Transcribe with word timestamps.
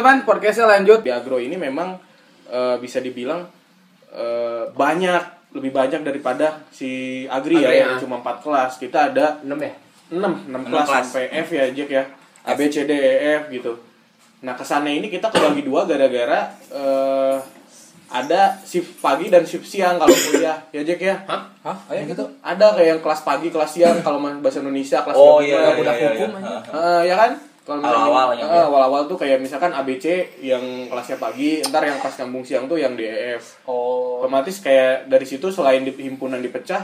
Teman-teman, 0.00 0.24
podcastnya 0.24 0.64
lanjut. 0.64 1.04
Di 1.04 1.12
agro 1.12 1.36
ini 1.36 1.60
memang 1.60 1.92
eh, 2.48 2.76
bisa 2.80 3.04
dibilang 3.04 3.44
eh, 4.16 4.64
banyak, 4.72 5.52
lebih 5.52 5.76
banyak 5.76 6.00
daripada 6.00 6.64
si 6.72 7.28
agri, 7.28 7.60
Agri, 7.60 7.68
ya, 7.68 7.84
yang 7.84 8.00
ya. 8.00 8.00
cuma 8.00 8.16
4 8.24 8.40
kelas. 8.40 8.80
Kita 8.80 9.12
ada 9.12 9.44
6 9.44 9.52
ya? 9.60 9.72
6, 10.08 10.16
6 10.16 10.48
Enam 10.48 10.62
kelas 10.72 10.88
kelas. 10.88 11.04
sampai 11.04 11.24
F 11.44 11.48
ya 11.52 11.64
Jack 11.76 11.90
ya. 11.92 12.04
A, 12.48 12.56
B, 12.56 12.72
C, 12.72 12.88
D, 12.88 12.96
E, 12.96 13.44
F 13.44 13.52
gitu. 13.52 13.76
Nah 14.40 14.56
kesannya 14.56 15.04
ini 15.04 15.12
kita 15.12 15.28
kebagi 15.28 15.68
dua 15.68 15.84
gara-gara 15.84 16.48
eh, 16.72 17.36
ada 18.08 18.56
shift 18.64 19.04
pagi 19.04 19.28
dan 19.28 19.44
shift 19.44 19.68
siang 19.68 20.00
kalau 20.00 20.16
kuliah 20.16 20.64
ya 20.72 20.80
Jack 20.80 21.00
ya. 21.04 21.28
Hah? 21.28 21.44
Hah? 21.60 21.76
Gitu. 21.92 22.24
Ada 22.40 22.72
kayak 22.72 22.88
yang 22.88 23.00
kelas 23.04 23.20
pagi, 23.20 23.52
kelas 23.52 23.68
siang 23.76 24.00
kalau 24.00 24.16
bahasa 24.40 24.64
Indonesia 24.64 25.04
kelas 25.04 25.12
Oh 25.12 25.44
iya, 25.44 25.60
iya, 25.60 25.76
budak 25.76 25.94
iya, 26.00 26.08
hukum 26.16 26.40
iya. 26.40 26.56
aja. 26.56 26.70
Eh, 26.72 27.00
ya 27.04 27.16
kan? 27.20 27.49
Kalau 27.60 27.78
Awal-awal 27.78 28.34
gini, 28.34 28.40
ya, 28.40 28.46
eh, 28.46 28.56
ya. 28.56 28.64
awal-awal 28.66 29.02
tuh 29.04 29.14
kayak 29.14 29.38
misalkan 29.38 29.70
ABC 29.70 30.06
yang 30.40 30.60
kelasnya 30.88 31.16
pagi, 31.16 31.60
ntar 31.62 31.82
yang 31.82 32.00
kelas 32.00 32.16
nyambung 32.18 32.42
siang 32.42 32.64
tuh 32.66 32.76
yang 32.76 32.96
DEF. 32.96 33.62
Oh. 33.64 34.18
Otomatis 34.18 34.58
kayak 34.58 35.06
dari 35.06 35.22
situ 35.22 35.46
selain 35.48 35.82
di 35.82 35.92
himpunan 35.92 36.40
dipecah, 36.40 36.82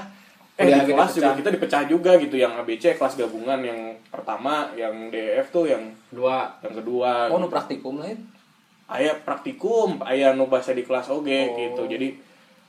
eh 0.54 0.62
Kuliah 0.62 0.76
di 0.78 0.80
lagi 0.84 0.92
kelas 0.92 1.10
juga 1.10 1.24
dipecah. 1.26 1.36
kita 1.36 1.48
dipecah 1.50 1.82
juga 1.86 2.10
gitu. 2.16 2.36
Yang 2.36 2.52
ABC 2.60 2.84
kelas 2.94 3.14
gabungan 3.14 3.60
yang 3.60 3.80
pertama, 4.06 4.68
yang 4.74 5.08
DEF 5.08 5.48
tuh 5.50 5.64
yang 5.66 5.82
Dua. 6.08 6.54
yang 6.60 6.74
kedua. 6.74 7.28
Oh, 7.28 7.40
nu 7.40 7.48
praktikum 7.48 7.98
lain. 7.98 8.20
Aya 8.86 9.16
praktikum, 9.16 9.98
aya 10.00 10.30
nu 10.30 10.46
bahasa 10.46 10.70
di 10.70 10.80
kelas 10.80 11.08
oge 11.08 11.40
Oh. 11.42 11.56
gitu. 11.56 11.82
Jadi 11.88 12.08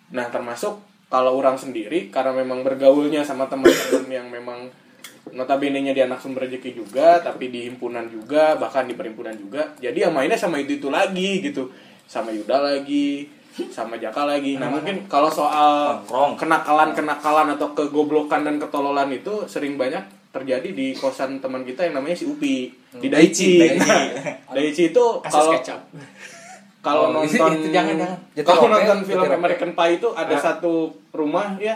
nah 0.09 0.25
termasuk 0.27 0.79
kalau 1.07 1.35
orang 1.35 1.55
sendiri 1.55 2.07
karena 2.07 2.31
memang 2.33 2.63
bergaulnya 2.63 3.21
sama 3.21 3.45
teman-teman 3.45 4.07
yang 4.09 4.27
memang 4.27 4.71
notabene-nya 5.29 5.91
dia 5.91 6.05
anak 6.05 6.17
sumber 6.17 6.43
rezeki 6.43 6.77
juga, 6.77 7.19
tapi 7.19 7.47
di 7.47 7.65
himpunan 7.65 8.05
juga, 8.05 8.55
bahkan 8.55 8.83
di 8.83 8.93
perhimpunan 8.93 9.33
juga. 9.33 9.73
Jadi 9.77 9.99
yang 9.99 10.11
mainnya 10.11 10.35
sama 10.35 10.57
itu-itu 10.57 10.87
lagi 10.87 11.41
gitu. 11.41 11.67
Sama 12.03 12.29
Yuda 12.29 12.61
lagi, 12.61 13.27
sama 13.67 13.95
Jaka 13.95 14.23
lagi. 14.25 14.55
Nah, 14.55 14.69
mungkin 14.69 15.03
kalau 15.05 15.27
soal 15.27 15.99
Nongkrong. 15.99 16.37
kenakalan-kenakalan 16.37 17.53
atau 17.53 17.73
kegoblokan 17.73 18.41
dan 18.41 18.55
ketololan 18.57 19.09
itu 19.09 19.43
sering 19.45 19.75
banyak 19.75 19.99
terjadi 20.29 20.69
di 20.69 20.93
kosan 20.93 21.37
teman 21.37 21.61
kita 21.61 21.81
yang 21.81 21.97
namanya 21.97 22.13
si 22.13 22.25
Upi 22.25 22.69
di 22.93 23.07
Daichi. 23.07 23.57
Daichi. 23.57 23.99
Daichi 24.47 24.83
itu 24.91 25.03
kalau 25.21 25.51
kecap. 25.53 25.81
kalau 26.79 27.11
Oh, 27.11 27.25
itu- 27.25 27.35
nonton 27.41 27.57
itu 27.57 27.69
jangan, 27.69 27.95
jangan. 27.97 28.19
Jatuh 28.33 28.45
kalau 28.45 28.61
rope, 28.63 28.75
nonton 28.77 28.99
film 29.03 29.23
rope. 29.25 29.35
American 29.35 29.71
Pie 29.73 29.93
itu 29.95 30.07
ada 30.13 30.31
Ah. 30.31 30.39
satu 30.39 30.73
rumah 31.11 31.57
ya 31.57 31.75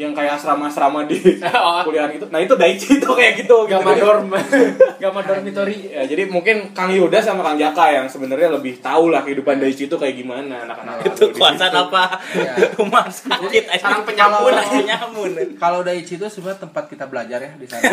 yang 0.00 0.16
kayak 0.16 0.40
asrama-asrama 0.40 1.04
di 1.04 1.20
Oh. 1.60 1.84
kuliahan 1.84 2.08
itu. 2.10 2.24
Nah, 2.26 2.40
itu 2.40 2.56
Daichi 2.56 2.96
itu 2.96 3.04
kayak 3.04 3.36
gitu. 3.36 3.68
Gamma 3.68 3.92
gitu. 3.92 4.08
dorm. 4.08 4.32
Gamma 5.02 5.20
dormitory. 5.20 5.92
Ya, 5.92 6.08
jadi 6.08 6.24
mungkin 6.24 6.72
Kang 6.72 6.88
Yuda 6.88 7.20
sama 7.20 7.44
Kang 7.44 7.60
Jaka 7.60 7.92
yang 7.92 8.08
sebenarnya 8.08 8.48
lebih 8.48 8.80
tahu 8.80 9.12
lah 9.12 9.20
kehidupan 9.20 9.60
Daichi 9.60 9.84
itu 9.84 9.96
kayak 9.96 10.16
gimana 10.16 10.64
anak-anak. 10.64 11.04
Itu 11.04 11.28
kuasan 11.30 11.68
situ. 11.68 11.76
apa? 11.78 12.02
Rumah 12.80 13.04
sakit. 13.06 13.62
Sarang 13.76 14.02
penyamun. 14.02 14.56
Penyamun. 14.56 15.30
Kalau 15.54 15.84
Daichi 15.84 16.16
itu 16.16 16.24
sebenarnya 16.26 16.64
tempat 16.64 16.88
kita 16.88 17.04
belajar 17.04 17.38
ya 17.38 17.52
di 17.54 17.66
sana. 17.68 17.84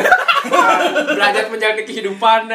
Belajar 1.12 1.52
menjalani 1.52 1.84
kehidupan. 1.84 2.48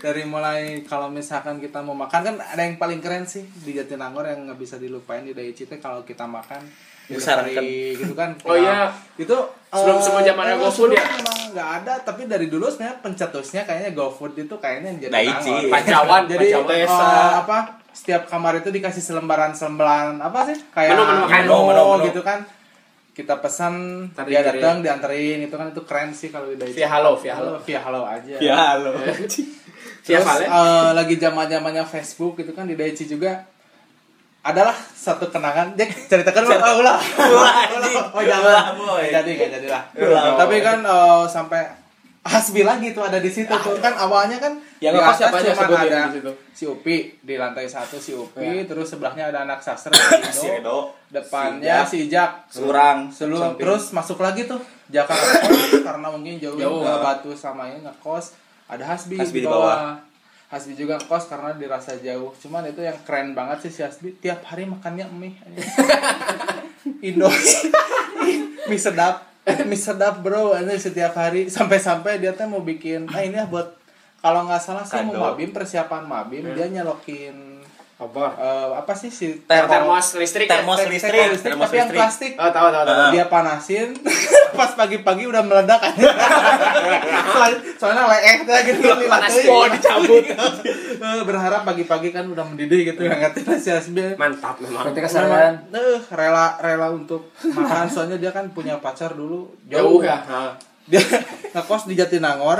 Dari 0.00 0.24
mulai 0.24 0.84
kalau 0.84 1.08
misalkan 1.08 1.56
kita 1.58 1.80
mau 1.80 1.92
makan 1.92 2.20
kan 2.22 2.36
ada 2.36 2.60
yang 2.60 2.76
paling 2.76 3.00
keren 3.00 3.24
sih 3.24 3.44
di 3.44 3.72
Jatinangor 3.72 4.24
yang 4.24 4.44
nggak 4.44 4.56
bisa 4.56 4.76
dilupain 4.76 5.20
di 5.20 5.32
Daichi 5.32 5.64
itu 5.64 5.76
kalau 5.78 6.00
kita 6.00 6.24
makan 6.24 6.60
Disarankan. 7.06 7.60
hari 7.60 7.94
gitu 7.94 8.14
kan. 8.14 8.30
Oh 8.48 8.54
iya. 8.54 8.88
Itu 9.14 9.36
Sebelum- 9.68 9.98
eh, 9.98 10.02
sebelum 10.02 10.22
zaman 10.24 10.44
ada 10.44 10.54
eh, 10.54 10.60
GoFood 10.60 10.90
ya? 10.90 11.02
Emang 11.02 11.38
nggak 11.50 11.68
ada 11.80 11.92
tapi 12.00 12.22
dari 12.24 12.46
dulu 12.46 12.66
sebenarnya 12.66 12.98
pencetusnya 13.00 13.62
kayaknya 13.62 13.90
GoFood 13.92 14.32
itu 14.36 14.54
kayaknya 14.56 14.88
yang 14.90 14.98
Daichi. 15.08 15.50
Jatinangor. 15.50 15.70
Pacawan. 15.70 16.22
Jadi 16.26 16.46
Pacawan. 16.48 16.70
eh, 16.70 16.78
Desa. 16.80 17.08
apa 17.38 17.58
setiap 17.90 18.22
kamar 18.24 18.58
itu 18.58 18.68
dikasih 18.68 19.02
selembaran-selembaran 19.04 20.18
apa 20.18 20.38
sih 20.46 20.58
kayak 20.68 20.92
Menu, 20.92 21.04
menu 21.04 21.24
menu, 21.24 21.54
Menu, 21.64 21.82
menu. 21.92 22.04
gitu 22.08 22.20
kan 22.20 22.42
kita 23.10 23.38
pesan 23.38 23.74
dia 24.26 24.42
datang 24.42 24.82
dianterin 24.82 25.38
itu 25.40 25.54
kan 25.54 25.70
itu 25.70 25.82
keren 25.82 26.10
sih 26.10 26.26
kalau 26.28 26.50
di 26.50 26.58
Daichi 26.58 26.74
Via 26.76 26.90
halo, 26.90 27.14
via 27.14 27.38
halo. 27.38 27.54
via 27.60 27.78
halo 27.78 28.02
aja 28.02 28.34
Ya, 28.38 28.74
halo. 28.74 28.90
Via 30.04 30.18
Terus 30.20 30.26
eh, 30.42 30.90
lagi 30.92 31.16
zaman 31.16 31.46
zamannya 31.46 31.80
Facebook 31.82 32.36
gitu 32.36 32.50
kan 32.50 32.66
di 32.66 32.74
Daichi 32.74 33.06
juga 33.06 33.46
adalah 34.44 34.76
satu 34.76 35.26
kenangan 35.26 35.72
Jack 35.72 36.04
ceritakan 36.04 36.44
oh, 36.44 36.78
ulah 36.78 37.00
anjing. 37.64 37.96
oh 38.12 38.20
jangan 38.20 38.44
Ulah, 38.44 38.64
boy. 38.76 39.04
Jadi 39.08 39.30
nggak 39.34 39.50
jadi 39.50 39.68
lah 39.68 39.82
Ulah, 39.96 40.24
tapi 40.36 40.56
kan 40.60 40.78
eh, 40.80 41.24
sampai 41.26 41.62
Hasbi 42.20 42.60
lagi 42.60 42.92
tuh 42.92 43.04
ada 43.04 43.20
di 43.20 43.28
situ 43.28 43.52
tuh 43.52 43.76
kan 43.78 43.92
awalnya 43.94 44.36
kan 44.36 44.56
Yang 44.80 44.96
di 44.96 45.00
atas 45.02 45.16
siapa 45.18 45.36
sebutin 45.40 45.76
ada 45.92 46.08
di 46.08 46.14
situ? 46.14 46.30
si 46.52 46.64
Upi 46.64 46.96
di 47.18 47.34
lantai 47.36 47.64
satu 47.66 47.96
si 47.96 48.12
Upi 48.12 48.40
Ya. 48.40 48.64
terus 48.64 48.88
sebelahnya 48.88 49.28
ada 49.28 49.44
anak 49.44 49.60
sastra 49.60 49.92
Si 50.30 50.48
Edo. 50.50 50.96
depannya 51.08 51.84
si 51.84 52.08
Ijak 52.08 52.48
Surang. 52.48 53.08
Seluruh 53.08 53.56
terus 53.56 53.92
masuk 53.92 54.20
lagi 54.20 54.44
tuh 54.44 54.56
Jakarta 54.86 55.40
karena 55.80 56.08
mungkin 56.10 56.36
jauh, 56.38 56.56
Jauh. 56.56 56.80
Batu 56.80 57.32
sama 57.32 57.64
ini 57.66 57.80
ngekos 57.82 58.32
ada 58.66 58.84
Hasbi, 58.86 59.16
Hasbi 59.16 59.40
di 59.40 59.44
di 59.44 59.48
bawah. 59.48 60.00
Hasbi 60.52 60.76
juga 60.76 61.00
ngekos 61.00 61.30
karena 61.30 61.56
dirasa 61.56 61.96
jauh. 61.98 62.30
Cuman 62.36 62.68
itu 62.68 62.84
yang 62.84 62.98
keren 63.02 63.32
banget 63.32 63.68
sih 63.68 63.72
si 63.72 63.80
Hasbi 63.80 64.14
tiap 64.18 64.44
hari 64.44 64.68
makannya 64.68 65.08
mie. 65.10 65.34
Indo 67.08 67.28
mie 68.68 68.80
sedap. 68.80 69.28
Mie 69.44 69.76
sedap 69.76 70.24
bro, 70.24 70.56
ini 70.56 70.76
setiap 70.80 71.16
hari 71.20 71.52
sampai-sampai 71.52 72.16
dia 72.16 72.32
tuh 72.32 72.48
mau 72.48 72.64
bikin, 72.64 73.04
ah 73.12 73.20
ini 73.20 73.36
ya 73.36 73.44
buat 73.44 73.84
kalau 74.24 74.48
nggak 74.48 74.62
salah 74.64 74.80
sih 74.88 75.04
mau 75.04 75.36
mabim 75.36 75.52
persiapan 75.52 76.08
mabim 76.08 76.48
dia 76.56 76.64
nyalokin 76.72 77.53
Apa? 77.94 78.24
eh, 78.34 78.70
apa 78.74 78.92
sih 78.92 79.06
si 79.08 79.38
Termos. 79.40 79.70
Termos 79.70 80.06
listrik. 80.16 80.44
ya? 80.44 80.58
Termos 80.58 80.76
tek- 80.76 80.90
listrik, 80.90 81.14
listrik, 81.30 81.42
termos 81.48 81.64
tapi 81.64 81.76
yang 81.76 81.86
listrik. 81.86 82.00
plastik 82.00 82.32
Oh, 82.34 82.50
tahu 82.50 82.68
tahu 82.68 82.82
tahu. 82.82 82.96
Ah. 82.98 83.10
dia 83.10 83.24
panasin 83.26 83.88
pas 84.58 84.70
pagi-pagi 84.72 85.24
udah 85.24 85.42
meledak 85.42 85.78
kan 85.78 85.94
soalnya 87.76 88.06
leeh 88.08 88.36
dah 88.42 88.60
gitu 88.62 88.80
Panas 88.82 89.30
dilatih. 89.30 89.46
mau 89.46 89.66
dicabut. 89.68 90.24
Eh, 90.94 91.22
berharap 91.22 91.62
pagi-pagi 91.64 92.08
kan 92.10 92.24
udah 92.24 92.44
mendidih 92.44 92.86
gitu 92.88 93.02
yang 93.02 93.18
ngerti 93.20 93.40
si 93.56 93.68
Asbi 93.68 94.14
Mantap 94.14 94.58
memang. 94.58 94.84
Berarti 94.84 95.00
kesadaran. 95.00 95.54
eh 95.70 95.98
rela 96.08 96.58
rela 96.58 96.88
untuk 96.90 97.30
makan 97.44 97.86
soalnya 97.86 98.16
dia 98.16 98.30
kan 98.30 98.50
punya 98.50 98.78
pacar 98.78 99.12
dulu 99.12 99.54
Jauh 99.64 99.98
jauh, 99.98 100.00
ya. 100.00 100.18
Ha. 100.20 100.54
dia 100.84 101.00
ngekos 101.52 101.86
di 101.86 101.94
Jatinangor 101.94 102.58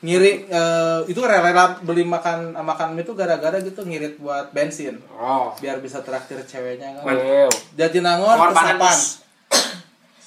ngiri 0.00 0.46
eh, 0.46 1.00
itu 1.04 1.18
rela-rela 1.18 1.80
beli 1.80 2.02
makan 2.02 2.52
makan 2.54 2.92
mie 2.92 3.02
itu 3.02 3.12
gara-gara 3.12 3.56
gitu 3.58 3.80
ngirit 3.80 4.16
buat 4.16 4.50
bensin 4.50 4.98
Oh. 5.10 5.54
biar 5.56 5.78
bisa 5.78 6.00
traktir 6.00 6.40
ceweknya 6.40 6.98
kan 6.98 7.02
Mantap. 7.04 7.50
Jatinangor 7.74 8.36
ke 8.36 8.54
Sapan. 8.54 8.96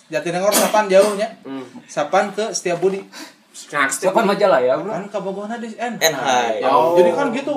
Jatinangor 0.08 0.54
Sapan 0.54 0.86
jauhnya. 0.88 1.28
Hmm. 1.44 1.66
Sapan 1.86 2.32
ke 2.32 2.52
Setiabudi. 2.52 3.04
Nah, 3.68 3.90
Siapa 3.90 4.22
majalah 4.22 4.62
ya, 4.62 4.78
Bro? 4.78 4.94
Kan 4.94 5.06
Kabogohna 5.10 5.58
di 5.58 5.74
N. 5.76 5.98
NH. 5.98 6.62
Jauh. 6.64 6.72
Oh. 6.72 6.96
Jadi 6.96 7.10
kan 7.12 7.28
gitu. 7.34 7.56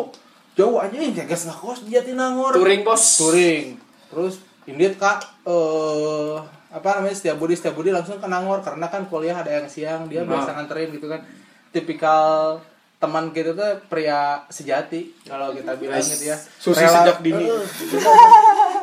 Jauh 0.58 0.76
aja 0.76 0.92
yang 0.92 1.14
jaga 1.14 1.36
ngekos 1.36 1.86
di 1.86 1.94
Jatinangor. 1.94 2.52
touring 2.52 2.82
bos. 2.82 3.04
Touring. 3.16 3.78
Terus 4.10 4.34
Indit 4.66 4.98
Kak 4.98 5.22
eh 5.46 6.36
apa 6.70 7.02
namanya 7.02 7.14
Setiabudi 7.14 7.54
Setiabudi 7.54 7.90
langsung 7.90 8.18
ke 8.18 8.26
Nangor 8.26 8.62
karena 8.62 8.86
kan 8.86 9.02
kuliah 9.06 9.34
ada 9.34 9.50
yang 9.50 9.66
siang 9.66 10.06
dia 10.06 10.22
Nah. 10.22 10.34
biasa 10.34 10.58
nganterin 10.58 10.90
gitu 10.90 11.06
kan. 11.06 11.22
Tipikal 11.70 12.60
teman 13.00 13.32
kita 13.32 13.56
tuh 13.56 13.80
pria 13.88 14.44
sejati 14.52 15.24
kalau 15.24 15.56
kita 15.56 15.72
bilang 15.80 16.04
gitu 16.04 16.28
ya. 16.28 16.36
Susi 16.36 16.84
sejak 16.84 17.24
dini. 17.24 17.48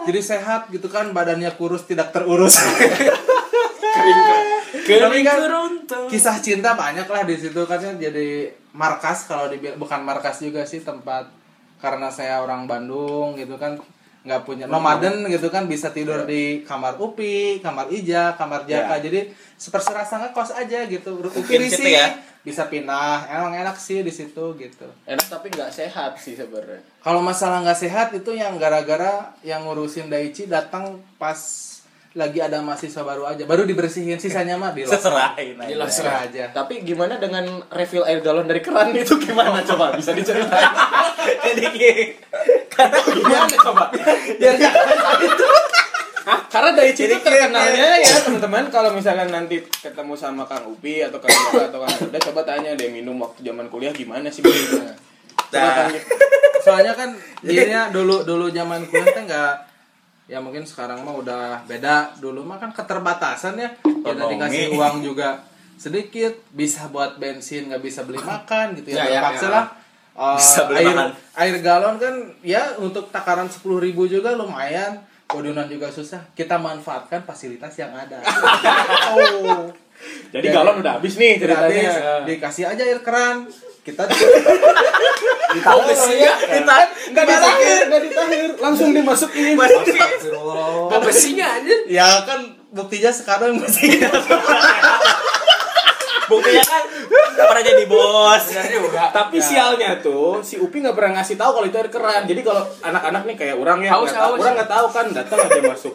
Jadi 0.09 0.19
sehat 0.23 0.71
gitu 0.73 0.89
kan 0.89 1.13
badannya 1.13 1.53
kurus 1.53 1.85
tidak 1.85 2.09
terurus. 2.15 2.57
Kering. 4.87 5.03
Tapi 5.03 5.19
kan 5.21 5.39
kisah 6.07 6.39
cinta 6.39 6.73
banyak 6.73 7.07
lah 7.07 7.27
di 7.27 7.35
situ 7.35 7.59
kan 7.67 7.79
ya, 7.81 7.91
jadi 7.97 8.51
markas 8.71 9.27
kalau 9.27 9.51
dibilang 9.51 9.75
bukan 9.75 9.99
markas 10.05 10.39
juga 10.39 10.63
sih 10.63 10.79
tempat 10.79 11.27
karena 11.77 12.07
saya 12.07 12.39
orang 12.41 12.65
Bandung 12.65 13.35
gitu 13.35 13.59
kan 13.59 13.77
nggak 14.27 14.43
punya 14.43 14.67
nomaden 14.67 15.23
gitu 15.31 15.47
kan 15.47 15.71
bisa 15.71 15.95
tidur 15.95 16.27
di 16.27 16.67
kamar 16.67 16.99
Upi, 16.99 17.63
kamar 17.63 17.87
Ija, 17.87 18.35
kamar 18.35 18.67
Jaka. 18.67 18.99
Ya. 18.99 19.07
Jadi 19.07 19.31
seperti 19.55 19.89
rasa 19.95 20.19
ngekos 20.19 20.51
aja 20.51 20.83
gitu. 20.91 21.23
Upi 21.23 21.55
di 21.55 21.71
sini 21.71 21.95
ya. 21.95 22.19
bisa 22.43 22.67
pindah. 22.67 23.31
Emang 23.31 23.55
enak 23.55 23.79
sih 23.79 24.03
di 24.03 24.11
situ 24.11 24.53
gitu. 24.59 24.87
Enak 25.07 25.25
tapi 25.31 25.47
nggak 25.47 25.71
sehat 25.71 26.19
sih 26.19 26.35
sebenarnya. 26.35 26.83
Kalau 26.99 27.23
masalah 27.23 27.63
nggak 27.63 27.79
sehat 27.79 28.07
itu 28.11 28.35
yang 28.35 28.59
gara-gara 28.59 29.31
yang 29.47 29.63
ngurusin 29.63 30.11
Daichi 30.11 30.51
datang 30.51 30.99
pas 31.15 31.39
lagi 32.17 32.41
ada 32.41 32.65
mahasiswa 32.65 33.05
baru 33.05 33.29
aja, 33.29 33.45
baru 33.45 33.61
dibersihin 33.69 34.17
sisanya 34.17 34.57
mah 34.57 34.73
di 34.73 34.89
Seserahin 34.89 35.53
aja. 35.61 36.25
Aja. 36.25 36.43
Tapi 36.49 36.81
gimana 36.81 37.21
dengan 37.21 37.61
refill 37.69 38.01
air 38.09 38.25
galon 38.25 38.49
dari 38.49 38.65
keran 38.65 38.89
itu 38.97 39.21
gimana 39.21 39.61
coba 39.61 39.93
bisa 39.93 40.17
diceritain? 40.17 40.73
Jadi 41.45 41.63
gini. 41.77 42.05
Gimana 43.11 43.55
coba? 43.57 43.83
Itu. 45.17 45.47
Hah? 46.27 46.39
Karena 46.51 46.75
dari 46.75 46.91
situ 46.91 47.15
terkenalnya 47.17 48.03
ya 48.03 48.19
teman-teman 48.19 48.67
kalau 48.67 48.91
misalkan 48.91 49.31
nanti 49.31 49.63
ketemu 49.63 50.11
sama 50.11 50.43
Kang 50.43 50.67
Upi 50.67 50.99
atau 50.99 51.17
Kang 51.17 51.31
Jaka 51.31 51.71
atau 51.71 51.79
Kang 51.79 51.97
Uda 52.03 52.19
coba 52.19 52.41
tanya 52.43 52.75
deh 52.75 52.91
minum 52.91 53.15
waktu 53.17 53.47
zaman 53.47 53.71
kuliah 53.71 53.95
gimana 53.95 54.27
sih. 54.27 54.43
Coba 54.43 54.91
kan, 55.47 55.87
soalnya 56.59 56.91
kan 56.91 57.15
dirinya 57.39 57.87
dulu 57.87 58.27
dulu 58.27 58.51
zaman 58.51 58.83
kuliah 58.85 59.07
teh 59.07 59.23
nggak 59.23 59.53
ya 60.27 60.43
mungkin 60.43 60.67
sekarang 60.67 60.99
mah 60.99 61.15
udah 61.15 61.63
beda 61.63 62.19
dulu 62.19 62.43
mah 62.43 62.59
kan 62.59 62.75
keterbatasan 62.75 63.55
ya 63.55 63.71
kita 63.79 64.11
Ekonomi. 64.11 64.35
dikasih 64.35 64.63
uang 64.75 64.95
juga 64.99 65.39
sedikit 65.79 66.35
bisa 66.51 66.91
buat 66.91 67.15
bensin 67.15 67.71
nggak 67.71 67.79
bisa 67.79 68.03
beli 68.03 68.19
makan 68.19 68.75
gitu 68.75 68.91
ya, 68.91 68.99
Ya, 68.99 69.03
ya, 69.07 69.11
terpaksa 69.23 69.47
ya. 69.47 69.51
lah 69.55 69.65
Uh, 70.17 70.33
Bisa 70.33 70.65
beli 70.65 70.81
air 70.81 70.97
makan. 70.97 71.09
air 71.37 71.55
galon 71.61 71.95
kan 72.01 72.15
ya 72.41 72.73
untuk 72.81 73.13
takaran 73.13 73.45
sepuluh 73.45 73.77
ribu 73.77 74.09
juga 74.09 74.33
lumayan. 74.33 74.97
Kodunan 75.27 75.67
juga 75.67 75.91
susah. 75.91 76.23
Kita 76.33 76.57
manfaatkan 76.57 77.21
fasilitas 77.21 77.77
yang 77.77 77.93
ada. 77.93 78.17
Oh. 79.13 79.69
Jadi 80.29 80.47
galon 80.49 80.77
udah 80.77 80.97
habis 80.97 81.17
nih 81.17 81.37
ceritanya. 81.37 81.89
habis, 81.89 82.25
dikasih 82.29 82.65
aja 82.65 82.81
air 82.81 83.01
keran. 83.01 83.45
Kita 83.81 84.03
Oh, 85.67 85.81
besinya 85.85 86.31
kita 86.37 86.75
Enggak 87.07 87.25
ditahir, 87.25 87.79
enggak 87.87 88.01
ditahir, 88.03 88.49
langsung 88.59 88.89
dimasukin. 88.93 89.55
Kok 90.91 91.01
besinya 91.01 91.47
aja? 91.57 91.75
ya 91.87 92.09
kan 92.25 92.39
buktinya 92.69 93.09
sekarang 93.09 93.57
masih 93.57 93.95
Buktinya 96.27 96.63
kan 96.63 96.83
pernah 97.37 97.63
jadi 97.63 97.83
bos. 97.85 98.43
Tapi 99.09 99.37
sialnya 99.39 99.97
tuh 99.97 100.39
si 100.41 100.55
Upi 100.55 100.79
nggak 100.79 100.93
pernah 100.93 101.11
ngasih 101.17 101.35
tahu 101.35 101.51
kalau 101.53 101.65
itu 101.65 101.75
air 101.75 101.87
keran. 101.87 102.23
Jadi 102.23 102.41
kalau 102.41 102.63
anak-anak 102.81 103.23
nih 103.23 103.35
kayak 103.35 103.55
orang 103.55 103.79
ya, 103.79 103.91
Haus, 103.91 104.07
nggak 104.07 104.17
tahu, 104.17 104.27
haus. 104.29 104.39
orang 104.39 104.53
nggak 104.55 104.71
tahu 104.71 104.87
kan 104.89 105.05
datang 105.11 105.39
aja 105.41 105.61
masuk. 105.63 105.93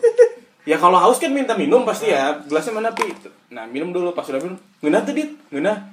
Ya 0.63 0.77
kalau 0.77 0.95
haus 0.97 1.19
kan 1.19 1.29
minta 1.29 1.53
minum 1.53 1.83
pasti 1.83 2.09
ya. 2.09 2.39
Gelasnya 2.41 2.73
mana 2.73 2.91
pi? 2.91 3.11
Nah 3.51 3.65
minum 3.65 3.91
dulu 3.91 4.11
pas 4.11 4.25
udah 4.25 4.39
minum. 4.39 4.57
Ngena 4.79 5.03
tuh 5.03 5.13
dit, 5.13 5.31
ngena. 5.49 5.91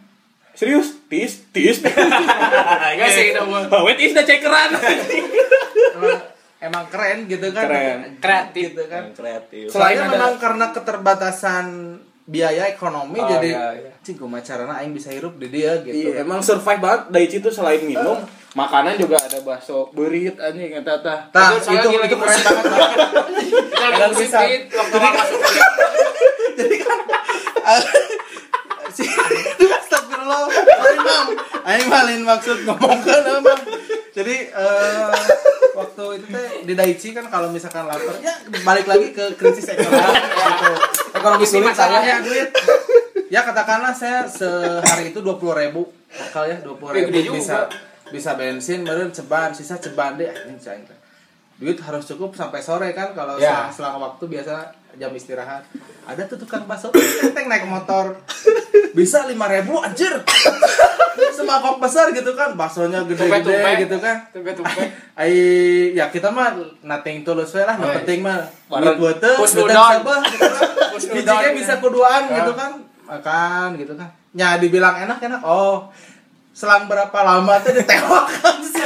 Serius? 0.52 0.92
Tis, 1.08 1.48
tis. 1.50 1.80
Enggak 2.94 3.10
sih 3.10 3.32
kita 3.32 3.44
mau 3.44 3.64
Oh, 3.66 3.82
wait 3.84 3.98
is 3.98 4.12
udah 4.12 4.24
cek 4.24 4.40
keran. 4.40 4.76
emang, 6.60 6.86
keren 6.88 7.24
gitu 7.26 7.48
kan 7.50 7.66
Keren. 7.66 7.98
kreatif. 8.20 8.68
gitu 8.70 8.84
kan 8.86 9.04
Kreatif. 9.12 9.72
Selain 9.72 9.96
Soalnya 9.96 10.04
ada- 10.06 10.14
memang 10.14 10.34
karena 10.36 10.66
keterbatasan 10.70 11.66
biaya 12.30 12.70
ekonomi 12.70 13.18
Oh, 13.18 13.26
jadi 13.28 13.50
iya, 13.50 13.66
iya. 13.76 13.92
cing 14.00 14.14
kumaha 14.16 14.38
carana 14.40 14.78
aing 14.78 14.94
bisa 14.94 15.10
hirup 15.10 15.36
di 15.36 15.50
dia 15.50 15.82
gitu 15.82 16.14
Iya, 16.14 16.22
emang 16.22 16.40
survive 16.40 16.78
banget 16.78 17.02
Daichi 17.10 17.38
tuh 17.40 17.50
selain 17.50 17.82
minum, 17.82 18.22
makanan 18.52 18.96
juga 18.96 19.18
ada 19.18 19.42
bakso 19.42 19.90
berit 19.92 20.38
anjing 20.38 20.72
eta 20.76 20.96
tah. 21.00 21.26
Tah, 21.28 21.58
Itu 21.58 21.70
itu, 21.72 21.90
lagi- 21.90 22.06
itu 22.06 22.16
keren 22.16 22.40
banget 22.40 22.62
musik 24.08 24.22
bisa. 24.24 24.40
waktu 24.72 24.96
orang 24.96 25.14
masuk 25.16 25.38
kuliah. 25.40 25.70
si 28.90 29.06
astagfirullah 29.60 30.40
lain 30.50 31.00
mam 31.00 31.28
aing 31.64 31.88
mah 31.88 32.02
lain 32.04 32.22
maksud 32.24 32.58
ngomongkeun 32.64 33.24
emang 33.32 33.62
jadi 34.10 34.36
eh, 34.50 35.14
waktu 35.72 36.04
itu 36.18 36.28
teh 36.28 36.48
di 36.66 36.74
Daichi 36.74 37.10
kan 37.12 37.30
kalau 37.30 37.48
misalkan 37.48 37.86
lapar 37.86 38.18
ya 38.18 38.34
balik 38.60 38.86
lagi 38.86 39.14
ke 39.14 39.38
krisis 39.38 39.70
ekonomi 39.70 40.10
ekonomi 41.20 41.46
sulit 41.46 41.76
saya 41.76 42.00
ya 42.02 42.18
duit. 42.24 42.50
Ya 43.30 43.46
katakanlah 43.46 43.94
saya 43.94 44.26
sehari 44.26 45.12
itu 45.14 45.20
dua 45.22 45.38
puluh 45.38 45.54
ribu. 45.54 45.86
Bakal 46.10 46.50
ya 46.50 46.58
dua 46.64 46.76
puluh 46.80 46.98
ribu 46.98 47.14
Gede 47.14 47.22
juga. 47.30 47.38
bisa 47.38 47.58
bisa 48.10 48.32
bensin 48.34 48.82
baru 48.82 49.06
ceban 49.14 49.54
sisa 49.54 49.78
ceban 49.78 50.18
deh. 50.18 50.32
Duit 51.60 51.78
harus 51.84 52.08
cukup 52.08 52.34
sampai 52.34 52.64
sore 52.64 52.96
kan 52.96 53.12
kalau 53.12 53.36
Ya. 53.36 53.68
selang, 53.70 53.70
selang 53.76 53.96
waktu 54.00 54.24
biasa 54.26 54.79
jam 54.96 55.12
istirahat 55.12 55.62
ada 56.04 56.26
tuh 56.26 56.36
tukang 56.36 56.66
bakso 56.66 56.90
teng 57.36 57.46
naik 57.46 57.66
motor 57.66 58.18
bisa 58.92 59.28
lima 59.28 59.46
ribu 59.46 59.78
anjir 59.78 60.12
semangkok 61.30 61.78
besar 61.78 62.10
gitu 62.10 62.34
kan 62.34 62.56
baksonya 62.56 63.06
gede-gede 63.06 63.86
gitu 63.86 63.96
kan. 63.98 64.18
Ai 65.14 65.36
ya 65.92 66.08
kita 66.08 66.32
mah 66.32 66.56
nothing 66.82 67.22
tulus 67.22 67.52
we 67.54 67.62
lah, 67.62 67.76
nu 67.76 67.86
Oh, 67.86 67.92
iya. 67.92 67.96
penting 68.02 68.20
mah 68.24 68.40
duit 68.72 68.98
beuteung, 68.98 69.44
sabah 69.44 70.20
gitu 70.26 70.48
kan. 70.48 70.68
Kus 70.96 71.06
Bijinya 71.12 71.50
bisa 71.54 71.74
ya. 71.76 71.80
kuduan 71.80 72.22
Ah. 72.26 72.36
gitu 72.36 72.52
kan. 72.56 72.72
Makan 73.04 73.68
gitu 73.78 73.94
kan. 73.96 74.10
Ya 74.32 74.56
dibilang 74.58 74.96
enak 74.98 75.20
enak. 75.20 75.42
Oh. 75.44 75.88
Selang 76.60 76.92
berapa 76.92 77.16
lama 77.24 77.56
tuh 77.64 77.72
ditewakan 77.72 78.56
sih. 78.68 78.84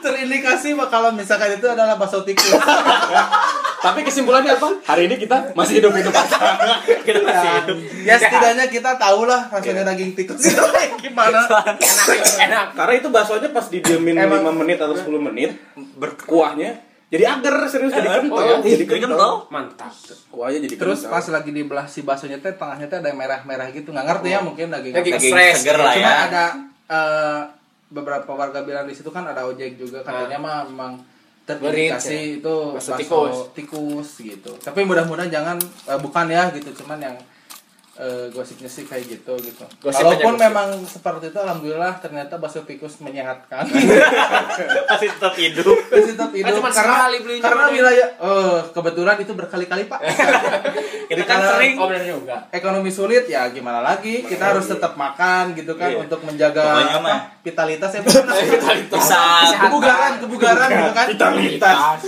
Terindikasi 0.00 0.72
kalau 0.88 1.12
misalkan 1.12 1.60
itu 1.60 1.68
adalah 1.68 2.00
bakso 2.00 2.24
tikus. 2.24 2.56
Tapi 3.84 4.00
kesimpulannya 4.00 4.56
apa? 4.56 4.68
Hari 4.88 5.08
ini 5.08 5.20
kita 5.20 5.52
masih 5.52 5.84
hidup-hidup 5.84 6.12
aja. 6.12 6.36
Kita 7.04 7.20
masih 7.20 7.48
ya, 7.48 7.56
hidup. 7.64 7.76
ya 8.04 8.14
setidaknya 8.20 8.68
kita 8.68 9.00
tahu 9.00 9.24
lah 9.24 9.48
rasanya 9.48 9.88
daging 9.88 10.12
tikus 10.12 10.52
itu 10.52 10.64
gimana. 11.00 11.48
Enak, 11.48 11.76
enak. 12.44 12.66
Karena 12.76 12.94
itu 13.00 13.08
baksonya 13.08 13.48
pas 13.56 13.64
didiemin 13.72 14.20
5 14.20 14.52
menit 14.52 14.76
atau 14.84 14.92
10 14.92 15.08
menit, 15.16 15.56
berkuahnya 15.96 16.89
jadi 17.10 17.24
agar 17.26 17.54
serius 17.66 17.90
jadi 17.90 18.06
kental. 18.06 18.38
Oh, 18.38 18.62
iya. 18.62 18.76
jadi 18.78 18.84
kental. 18.86 19.32
Mantap. 19.50 19.90
Kuahnya 20.30 20.58
jadi 20.62 20.74
Terus 20.78 21.02
kental. 21.02 21.12
pas 21.18 21.26
lagi 21.34 21.50
dibelah 21.50 21.86
si 21.90 22.00
baksonya 22.06 22.38
teh 22.38 22.54
tengahnya 22.54 22.86
teh 22.86 23.02
ada 23.02 23.10
yang 23.10 23.18
merah-merah 23.18 23.66
gitu. 23.74 23.90
Nggak 23.90 24.06
ngerti 24.06 24.28
ya 24.30 24.40
mungkin 24.46 24.66
daging 24.70 24.94
Daging. 24.94 25.14
Daging 25.18 25.34
seger 25.58 25.76
lah 25.82 25.92
Cuma 25.98 26.06
ya. 26.06 26.14
ada 26.30 26.44
eh, 26.86 27.40
beberapa 27.90 28.30
warga 28.30 28.62
bilang 28.62 28.86
di 28.86 28.94
situ 28.94 29.10
kan 29.10 29.26
ada 29.26 29.42
ojek 29.42 29.74
juga 29.74 30.06
katanya 30.06 30.38
mah 30.38 30.62
memang 30.70 31.02
terindikasi 31.42 32.38
itu 32.38 32.54
Bakso 32.78 32.94
bakso 32.94 33.02
tikus. 33.02 33.36
tikus 33.58 34.08
gitu. 34.22 34.52
Tapi 34.62 34.86
mudah-mudahan 34.86 35.26
jangan 35.26 35.58
eh, 35.90 35.98
bukan 35.98 36.30
ya 36.30 36.46
gitu, 36.54 36.70
cuman 36.86 37.02
yang 37.02 37.16
eh, 38.00 38.26
gosipnya 38.30 38.64
sih 38.66 38.82
kayak 38.82 39.04
gitu 39.06 39.36
gitu. 39.38 39.64
Gosip 39.78 40.00
Walaupun 40.00 40.34
memang 40.34 40.68
seperti 40.82 41.28
itu 41.28 41.38
alhamdulillah 41.38 42.00
ternyata 42.00 42.34
bakso 42.36 42.64
tikus 42.64 42.98
menyehatkan. 42.98 43.68
Masih 44.90 45.08
tetap 45.10 45.34
hidup. 45.36 45.76
Masih 45.86 46.16
tetap 46.16 46.32
hidup 46.32 46.54
cuma 46.56 46.70
karena 46.70 46.96
karena 47.38 47.64
wilayah 47.68 48.08
oh 48.18 48.58
kebetulan 48.70 49.16
itu 49.18 49.32
berkali-kali 49.32 49.84
Pak. 49.84 50.00
Kita 51.10 51.26
kan 51.26 51.38
sering 51.44 51.74
Oh 51.74 51.86
benar 51.86 52.06
juga. 52.06 52.36
ekonomi 52.50 52.86
sulit 52.88 53.26
ya 53.26 53.50
gimana 53.50 53.82
lagi 53.82 54.22
kita 54.22 54.54
harus 54.54 54.62
tetap 54.64 54.94
makan 54.94 55.58
gitu 55.58 55.74
kan 55.74 55.90
Iya. 55.90 56.06
untuk 56.06 56.22
menjaga 56.22 56.62
Pokoknya 56.62 56.94
apa, 56.94 57.02
mah. 57.02 57.18
Vitalitas 57.40 57.90
ya 57.90 58.00
bukan 58.04 58.36
bisa 58.92 59.20
kebugaran 59.56 60.12
kebugaran 60.20 60.68
gitu 60.68 60.92
kan? 60.92 61.06
Vitalitas. 61.08 61.98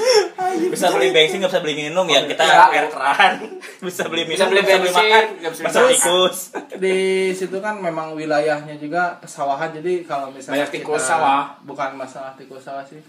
bisa 0.69 0.87
beli 0.91 1.09
bensin 1.11 1.41
nggak 1.41 1.49
bisa 1.49 1.61
beli 1.61 1.75
minum 1.79 2.05
ya. 2.05 2.21
Kita 2.23 2.43
Ya. 2.43 2.69
air 2.69 2.87
keran. 2.87 3.33
Bisa 3.83 4.07
beli 4.07 4.23
minum 4.23 4.37
Bisa 4.37 4.47
beli 4.47 4.63
bensin, 4.63 4.93
makan 4.95 5.25
nggak 5.41 5.53
bisa 5.57 5.81
tikus. 5.89 6.37
Di 6.77 6.97
situ 7.33 7.57
kan 7.59 7.79
memang 7.79 8.13
wilayahnya 8.13 8.77
juga 8.77 9.17
pesawahan 9.19 9.73
jadi 9.73 10.05
kalau 10.05 10.29
misalnya 10.29 10.63
Banyak 10.63 10.75
tikus 10.75 11.01
kita- 11.01 11.11
sawah. 11.11 11.43
bukan 11.63 11.91
masalah 11.95 12.37
tikus 12.37 12.63
sawah 12.63 12.85
sih. 12.85 13.01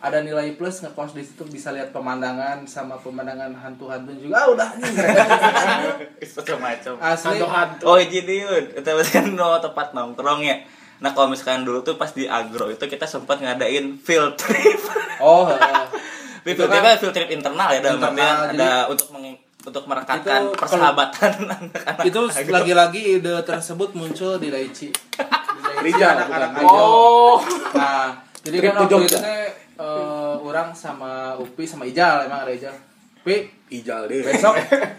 Ada 0.00 0.20
nilai 0.20 0.56
plus 0.56 0.80
ngekos 0.80 1.12
di 1.12 1.20
situ 1.20 1.44
bisa 1.46 1.70
lihat 1.70 1.88
pemandangan 1.90 2.64
sama 2.64 2.96
pemandangan 2.96 3.52
hantu-hantu 3.54 4.10
juga. 4.14 4.34
Ah 4.34 4.46
udah 4.48 4.68
anjing 4.70 4.96
macam-macam 6.36 6.92
asli. 6.98 7.28
Hantu-hantu. 7.30 7.84
oh 7.84 7.98
jadi 7.98 8.34
yun 8.40 8.64
itu 8.72 8.90
kan 9.06 9.26
no, 9.30 9.56
tempat 9.58 9.92
nongkrong 9.92 10.40
ya 10.42 10.56
nah 11.00 11.10
kalau 11.10 11.28
misalkan 11.28 11.62
dulu 11.62 11.80
tuh 11.80 11.96
pas 11.96 12.08
di 12.08 12.24
agro 12.24 12.68
itu 12.68 12.84
kita 12.84 13.04
sempat 13.04 13.40
ngadain 13.40 13.96
field 13.98 14.36
trip 14.36 14.80
oh 15.20 15.44
heeh. 15.44 15.84
field 16.44 16.56
Itu 16.56 16.62
trip 16.66 16.82
kan- 16.82 16.98
field 16.98 17.14
trip 17.14 17.30
internal 17.30 17.68
ya 17.68 17.80
dalam 17.80 17.96
Internal, 17.98 18.12
artian 18.12 18.36
jadi- 18.46 18.60
ada 18.60 18.72
untuk 18.86 19.08
meng- 19.10 19.40
untuk 19.60 19.84
merekatkan 19.84 20.40
Itu 20.42 20.56
persahabatan 20.56 21.30
anak-anak 21.52 22.04
itu 22.06 22.20
lagi-lagi 22.48 23.00
ide 23.14 23.34
tersebut 23.42 23.92
muncul 23.92 24.36
di 24.36 24.48
Daichi 24.48 24.88
di 24.88 25.74
Rijal, 25.82 26.16
anak-anak. 26.18 26.60
Oh. 26.60 27.40
Nah, 27.72 28.12
jadi 28.40 28.56
Trip 28.58 28.72
kan 28.72 28.84
waktu 28.84 29.00
itu 29.02 29.16
eh, 29.20 30.34
orang 30.36 30.72
sama 30.72 31.36
Upi 31.36 31.64
sama 31.64 31.84
Ijal 31.84 32.24
emang 32.24 32.44
ada 32.44 32.52
Ijal. 32.52 32.72
Upi 33.16 33.48
Ijal 33.70 34.04
deh. 34.04 34.20
besok 34.22 34.56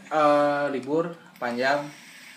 eh, 0.07 0.65
libur 0.69 1.09
panjang. 1.37 1.81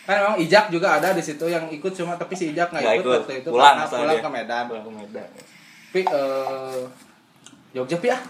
Kan 0.05 0.15
emang 0.21 0.37
Ijak 0.37 0.69
juga 0.69 1.01
ada 1.01 1.17
di 1.17 1.23
situ 1.25 1.49
yang 1.49 1.65
ikut 1.73 1.93
cuma 1.97 2.13
tapi 2.21 2.37
si 2.37 2.53
Ijak 2.53 2.69
nggak 2.77 2.85
ikut, 2.85 3.05
ikut. 3.05 3.15
waktu 3.25 3.35
itu 3.41 3.49
Pulang 3.49 3.77
karena 3.81 3.89
pulang 3.89 4.21
ke 4.21 4.31
Medan. 4.31 4.65
Pulang 4.69 4.85
ke 4.85 4.93
Medan. 4.93 5.29
Pi 5.93 6.01
eh 6.05 6.81
Jogja 7.73 7.97
Pi 7.99 8.09
ah. 8.13 8.21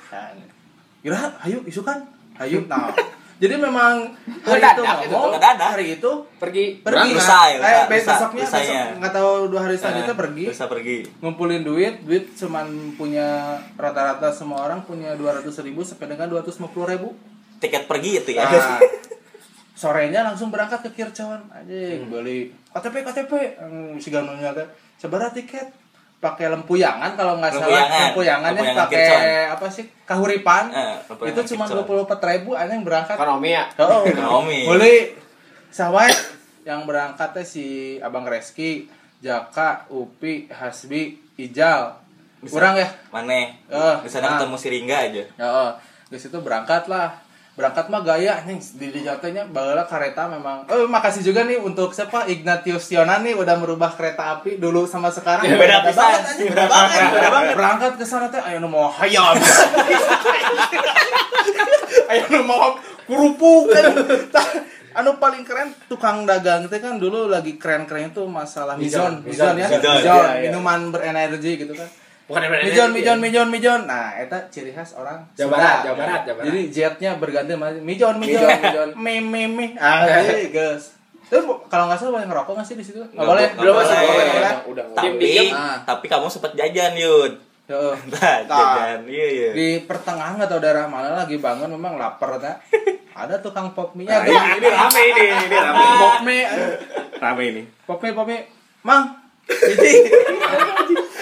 Kira 1.02 1.34
ayo 1.44 1.58
isukan. 1.66 1.98
Ayo 2.38 2.62
nah. 2.70 2.94
Jadi 3.34 3.58
memang 3.58 4.14
hari 4.46 4.62
itu 4.62 4.82
ngomong, 5.10 5.34
hari 5.42 5.86
itu 5.98 6.10
Pergi. 6.38 6.80
pergi 6.86 6.98
kan? 7.02 7.10
ya, 7.10 7.18
lusa, 7.18 7.38
eh, 7.50 7.84
besoknya 7.90 8.46
besok 8.46 8.62
nggak 9.02 9.12
tahu 9.12 9.30
dua 9.50 9.60
hari 9.66 9.74
selanjutnya 9.74 10.14
Eh, 10.14 10.20
pergi 10.22 10.44
bisa 10.54 10.64
pergi 10.70 10.96
ngumpulin 11.18 11.66
duit 11.66 12.06
duit 12.06 12.30
cuman 12.38 12.94
punya 12.94 13.58
rata-rata 13.74 14.30
semua 14.30 14.62
orang 14.62 14.86
punya 14.86 15.18
dua 15.18 15.42
ratus 15.42 15.66
ribu 15.66 15.82
sampai 15.82 16.14
dengan 16.14 16.30
dua 16.30 16.46
ratus 16.46 16.62
lima 16.62 16.70
puluh 16.70 16.86
ribu 16.94 17.08
tiket 17.58 17.90
pergi 17.90 18.22
itu 18.22 18.30
ya 18.38 18.46
nah, 18.46 18.78
sorenya 19.74 20.22
langsung 20.22 20.48
berangkat 20.48 20.86
ke 20.86 20.90
Kircawan 20.94 21.42
aja 21.50 21.98
beli 22.00 22.48
KTP 22.70 23.02
KTP 23.02 23.32
hmm, 23.58 23.98
si 23.98 24.08
ganunya 24.08 24.50
teh 24.50 24.66
seberapa 24.96 25.28
tiket 25.28 25.66
pakai 26.16 26.48
lempuyangan 26.48 27.12
kalau 27.12 27.36
nggak 27.36 27.52
salah 27.52 27.68
Lempuyangan. 27.68 28.00
lempuyangan 28.08 28.50
ya 28.54 28.62
pakai 28.78 29.06
apa 29.50 29.66
sih 29.68 29.84
kahuripan 30.02 30.64
Eh, 30.72 30.96
itu 31.28 31.40
cuma 31.52 31.68
dua 31.68 31.84
puluh 31.84 32.02
empat 32.02 32.16
ribu 32.24 32.56
aja 32.56 32.72
yang 32.72 32.80
berangkat 32.80 33.12
Ekonomi 33.12 33.52
ya. 33.52 33.68
Oh, 33.76 34.08
Ekonomi. 34.08 34.64
Boleh. 34.64 35.12
Sawai 35.68 36.08
yang 36.64 36.88
berangkatnya 36.88 37.44
si 37.44 37.98
Abang 38.00 38.24
Reski, 38.24 38.88
Jaka, 39.20 39.84
Upi, 39.92 40.48
Hasbi, 40.48 41.20
Ijal. 41.36 41.92
kurang 42.44 42.76
ya 42.76 42.88
Mana? 43.08 43.32
Eh, 43.68 43.96
Di 44.00 44.08
sana 44.08 44.24
nah. 44.28 44.32
ketemu 44.40 44.56
si 44.56 44.68
Ringga 44.68 44.96
aja. 45.02 45.24
ya 45.34 45.44
oh. 45.44 45.70
di 46.08 46.16
situ 46.16 46.36
berangkat 46.38 46.88
lah 46.88 47.12
berangkat 47.54 47.86
mah 47.86 48.02
gaya 48.02 48.42
nih 48.42 48.58
di 48.58 48.90
di 48.90 49.00
jatuhnya 49.06 49.46
baheula 49.46 49.86
kereta 49.86 50.26
memang. 50.26 50.66
Oh 50.66 50.90
makasih 50.90 51.22
juga 51.22 51.46
nih 51.46 51.62
untuk 51.62 51.94
siapa? 51.94 52.26
Ignatius 52.26 52.90
Sionan 52.90 53.22
nih 53.22 53.38
udah 53.38 53.54
merubah 53.54 53.94
kereta 53.94 54.34
api 54.38 54.58
dulu 54.58 54.90
sama 54.90 55.06
sekarang. 55.14 55.46
Beda 55.46 55.86
pisan. 55.86 56.02
banget, 56.02 56.22
anjing, 56.34 56.50
beda 56.50 56.66
banget 56.66 57.02
beda 57.14 57.30
banget. 57.30 57.52
Berangkat 57.54 57.92
ke 57.94 58.02
sana 58.02 58.26
teh 58.26 58.42
ayo 58.42 58.58
nu 58.58 58.66
mau 58.66 58.90
hayam 58.90 59.38
ayo 62.10 62.24
nu 62.34 62.42
mau 62.42 62.74
kerupuk 63.06 63.70
kan 63.70 63.84
anu 64.94 65.18
paling 65.18 65.42
keren 65.46 65.70
tukang 65.86 66.26
dagang 66.26 66.66
teh 66.66 66.82
kan 66.82 66.98
dulu 66.98 67.30
lagi 67.30 67.54
keren-keren 67.54 68.10
itu 68.10 68.26
masalah 68.26 68.74
mizon 68.74 69.22
mizon 69.22 69.54
ya. 69.58 69.66
Mizon. 69.66 69.78
mizon 69.78 70.02
Iya, 70.02 70.18
iya. 70.38 70.50
minuman 70.50 70.90
berenergi 70.90 71.66
gitu 71.66 71.74
kan 71.74 71.86
Bukan. 72.24 72.40
Mijon, 72.40 72.90
mijon, 72.90 73.18
mijon, 73.18 73.48
mijon. 73.48 73.80
Nah, 73.84 74.16
eta 74.16 74.48
ciri 74.48 74.70
khas 74.70 74.94
orang 74.94 75.28
Jawa. 75.34 75.54
Barat, 75.54 75.76
Jawa 75.82 75.96
Barat, 75.98 76.20
Jawa 76.24 76.36
Barat. 76.38 76.46
Jadi 76.48 76.60
jetnya 76.68 77.10
berganti 77.14 77.52
sama 77.52 77.68
mijon, 77.74 78.16
mijon, 78.16 78.40
Mijon, 78.40 78.58
mijon. 78.58 78.88
Me, 78.96 79.14
me, 79.18 79.42
me. 79.46 79.66
Ah, 79.76 80.08
iya, 80.08 80.48
guys. 80.48 80.96
Terus 81.24 81.40
kalau 81.66 81.84
nggak 81.86 81.98
salah 81.98 82.12
boleh 82.14 82.26
ngerokok 82.26 82.52
nggak 82.54 82.66
sih 82.66 82.76
di 82.76 82.84
situ? 82.84 83.00
Nggak 83.02 83.26
boleh. 83.26 83.46
bo- 83.50 83.60
Belum 83.60 83.74
masih 83.74 83.94
boleh. 83.94 84.08
boleh. 84.08 84.28
Udah, 84.34 84.54
udah. 84.66 84.84
Tapi. 84.94 85.32
Ah. 85.50 85.76
tapi 85.84 86.04
kamu 86.06 86.26
sempat 86.26 86.52
jajan, 86.54 86.92
Yud. 86.94 87.32
Heeh. 87.64 87.94
Nah, 88.14 88.38
jajan. 88.42 88.98
Iya, 89.04 89.26
iya. 89.26 89.48
Di 89.52 89.68
pertengahan 89.82 90.36
atau 90.38 90.56
daerah 90.58 90.84
mana 90.84 91.16
lagi 91.18 91.36
bangun 91.36 91.68
memang 91.70 91.96
lapar 91.96 92.36
ta. 92.36 92.56
Ada 93.14 93.38
tukang 93.38 93.70
pop 93.70 93.92
mie 93.92 94.04
Nah, 94.04 94.20
nya. 94.20 94.32
ini, 94.50 94.58
ini 94.58 94.68
rame 94.70 95.02
ini, 95.06 95.24
ini 95.44 95.56
rame. 95.56 95.84
Pop 95.94 96.16
mie. 96.22 96.44
Rame 97.14 97.42
ini. 97.46 97.62
Pop 97.84 98.00
mie, 98.00 98.10
pop 98.10 98.26
mie. 98.26 98.42
Mang. 98.80 99.16
Jadi 99.44 99.92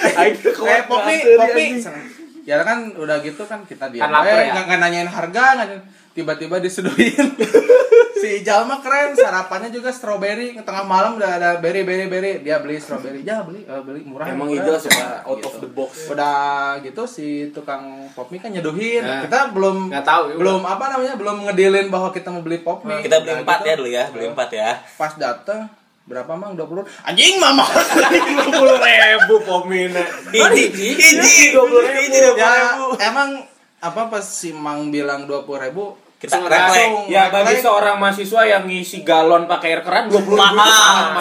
eh 0.02 0.82
pop 0.87 1.00
mie, 1.06 1.21
pop 1.38 1.50
mie. 1.54 1.78
Ya 2.42 2.59
kan 2.66 2.90
udah 2.99 3.23
gitu 3.23 3.47
kan 3.47 3.62
kita 3.62 3.87
diam. 3.94 4.02
Kan 4.02 4.11
lapar 4.11 4.42
eh, 4.42 4.50
ya? 4.50 4.66
nggak 4.66 4.78
nanyain 4.82 5.06
harga, 5.06 5.62
tiba-tiba 6.12 6.59
disuduhin. 6.59 7.14
si 8.23 8.42
Jalma 8.47 8.78
keren, 8.78 9.14
sarapannya 9.14 9.71
juga 9.71 9.90
strawberry. 9.90 10.54
Tengah 10.59 10.85
malam 10.87 11.18
udah 11.18 11.38
ada 11.38 11.50
berry 11.59 11.82
berry 11.82 12.06
berry. 12.06 12.42
Dia 12.42 12.59
beli 12.62 12.78
strawberry. 12.78 13.23
Ya 13.23 13.42
beli, 13.42 13.62
eh, 13.62 13.82
beli 13.82 14.02
murah. 14.06 14.26
Emang 14.30 14.50
murah. 14.50 14.62
Ijal 14.62 14.76
suka 14.78 15.23
out 15.26 15.38
Gitu. 15.38 15.47
of 15.49 15.54
the 15.59 15.68
box. 15.71 15.90
Udah 16.11 16.35
gitu 16.82 17.02
si 17.06 17.50
tukang 17.50 18.06
pop 18.14 18.30
mie 18.30 18.38
kan 18.38 18.50
nyeduhin. 18.50 19.02
Nah. 19.02 19.23
kita 19.26 19.50
belum 19.50 19.90
Nggak 19.90 20.06
tahu, 20.06 20.23
ya 20.30 20.37
belum 20.38 20.61
apa 20.62 20.85
namanya 20.90 21.14
belum 21.18 21.37
ngedilin 21.50 21.87
bahwa 21.90 22.09
kita 22.11 22.28
mau 22.30 22.42
beli 22.42 22.59
pop 22.62 22.82
mie. 22.82 23.02
Kita 23.02 23.23
beli 23.23 23.32
Nah, 23.32 23.42
empat 23.42 23.59
gitu. 23.62 23.68
ya 23.71 23.75
dulu 23.78 23.90
ya, 23.90 24.04
beli 24.11 24.26
empat 24.30 24.49
ya. 24.50 24.71
Pas 24.99 25.12
dateng 25.14 25.66
berapa 26.02 26.32
mang? 26.35 26.59
20 26.59 26.82
anjing 27.06 27.38
mama. 27.38 27.62
Lima 28.11 28.44
puluh 28.50 28.78
ribu 28.82 29.35
pomina. 29.47 30.02
Iji, 30.35 30.64
iji, 30.75 31.54
dua 31.54 31.64
puluh 31.66 31.87
ribu, 31.87 32.11
dua 32.11 32.32
puluh 32.35 32.42
ya 32.42 32.54
ribu. 32.75 32.87
emang 32.99 33.30
apa 33.82 34.02
pas 34.06 34.23
si 34.23 34.54
mang 34.54 34.94
bilang 34.94 35.26
20 35.26 35.42
ribu 35.68 35.99
Kita 36.23 36.38
langsung. 36.38 37.11
Ya 37.11 37.35
bagi 37.35 37.59
seorang 37.59 37.99
mahasiswa 37.99 38.47
yang 38.47 38.71
ngisi 38.71 39.02
galon 39.02 39.50
pakai 39.50 39.75
air 39.75 39.82
keran 39.82 40.06
20 40.06 40.23
ribu 40.23 40.38
Mahal. 40.38 41.18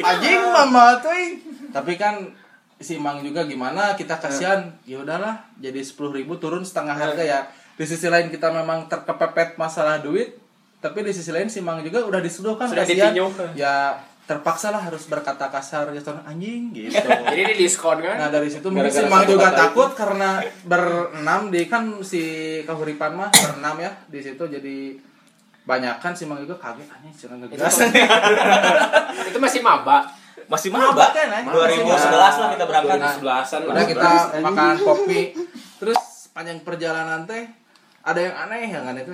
anjing 0.00 0.40
mama 0.48 0.96
tuh. 1.04 1.12
Tapi 1.68 2.00
kan 2.00 2.32
si 2.80 2.96
mang 2.96 3.20
juga 3.20 3.44
gimana 3.44 3.92
kita 3.92 4.16
kasihan. 4.16 4.72
Ya 4.88 5.04
udahlah 5.04 5.44
jadi 5.60 5.84
10 5.84 6.00
ribu 6.16 6.40
turun 6.40 6.64
setengah 6.64 6.96
harga 6.96 7.20
ya. 7.20 7.40
Di 7.76 7.84
sisi 7.84 8.08
lain 8.08 8.32
kita 8.32 8.48
memang 8.48 8.88
terkepepet 8.88 9.60
masalah 9.60 10.00
duit 10.00 10.43
tapi 10.84 11.00
di 11.00 11.08
sisi 11.10 11.32
lain 11.32 11.48
si 11.48 11.64
mang 11.64 11.80
juga 11.80 12.04
udah 12.04 12.20
disuduhkan 12.20 12.68
Sudah 12.68 12.84
kasihan 12.84 13.08
ditinyu. 13.08 13.26
ya 13.56 13.96
terpaksa 14.24 14.68
lah 14.68 14.80
harus 14.80 15.04
berkata 15.04 15.48
kasar 15.48 15.92
gitu 15.92 16.12
anjing 16.24 16.72
gitu 16.72 16.96
Jadi 17.28 17.40
ini 17.40 17.54
diskon 17.56 18.00
kan? 18.00 18.16
Nah 18.16 18.28
dari 18.28 18.48
situ 18.48 18.68
mungkin 18.68 18.88
si 18.88 19.04
Mang 19.04 19.24
juga 19.24 19.48
kata 19.48 19.60
takut 19.68 19.90
karena 19.92 20.40
berenam 20.64 21.48
di 21.48 21.64
kan 21.64 22.00
si 22.00 22.20
kahuripan 22.62 23.12
mah 23.12 23.28
berenam 23.28 23.76
ya 23.78 23.92
di 24.04 24.20
situ 24.20 24.44
jadi 24.44 24.96
banyakan 25.64 26.12
si 26.12 26.24
Mang 26.24 26.40
juga 26.40 26.56
kaget 26.56 26.88
anjing 26.88 27.12
cenah 27.14 27.36
ngegas. 27.40 27.76
Itu 29.28 29.38
masih 29.40 29.60
maba. 29.60 30.04
Masih 30.44 30.68
Maba 30.68 30.92
maba. 30.92 31.06
kan, 31.12 31.28
eh? 31.30 31.44
2011 31.48 31.88
lah 32.12 32.48
kita 32.52 32.64
berangkat. 32.68 32.96
Nah, 33.00 33.12
Sebelasan 33.16 33.60
lah. 33.64 33.72
Udah 33.72 33.84
kita 33.88 34.10
makan 34.40 34.76
kopi 34.76 35.20
terus 35.76 35.96
panjang 36.32 36.60
perjalanan 36.60 37.24
teh 37.24 37.48
ada 38.00 38.20
yang 38.20 38.36
aneh 38.36 38.68
ya 38.68 38.80
kan 38.80 38.92
itu 38.94 39.12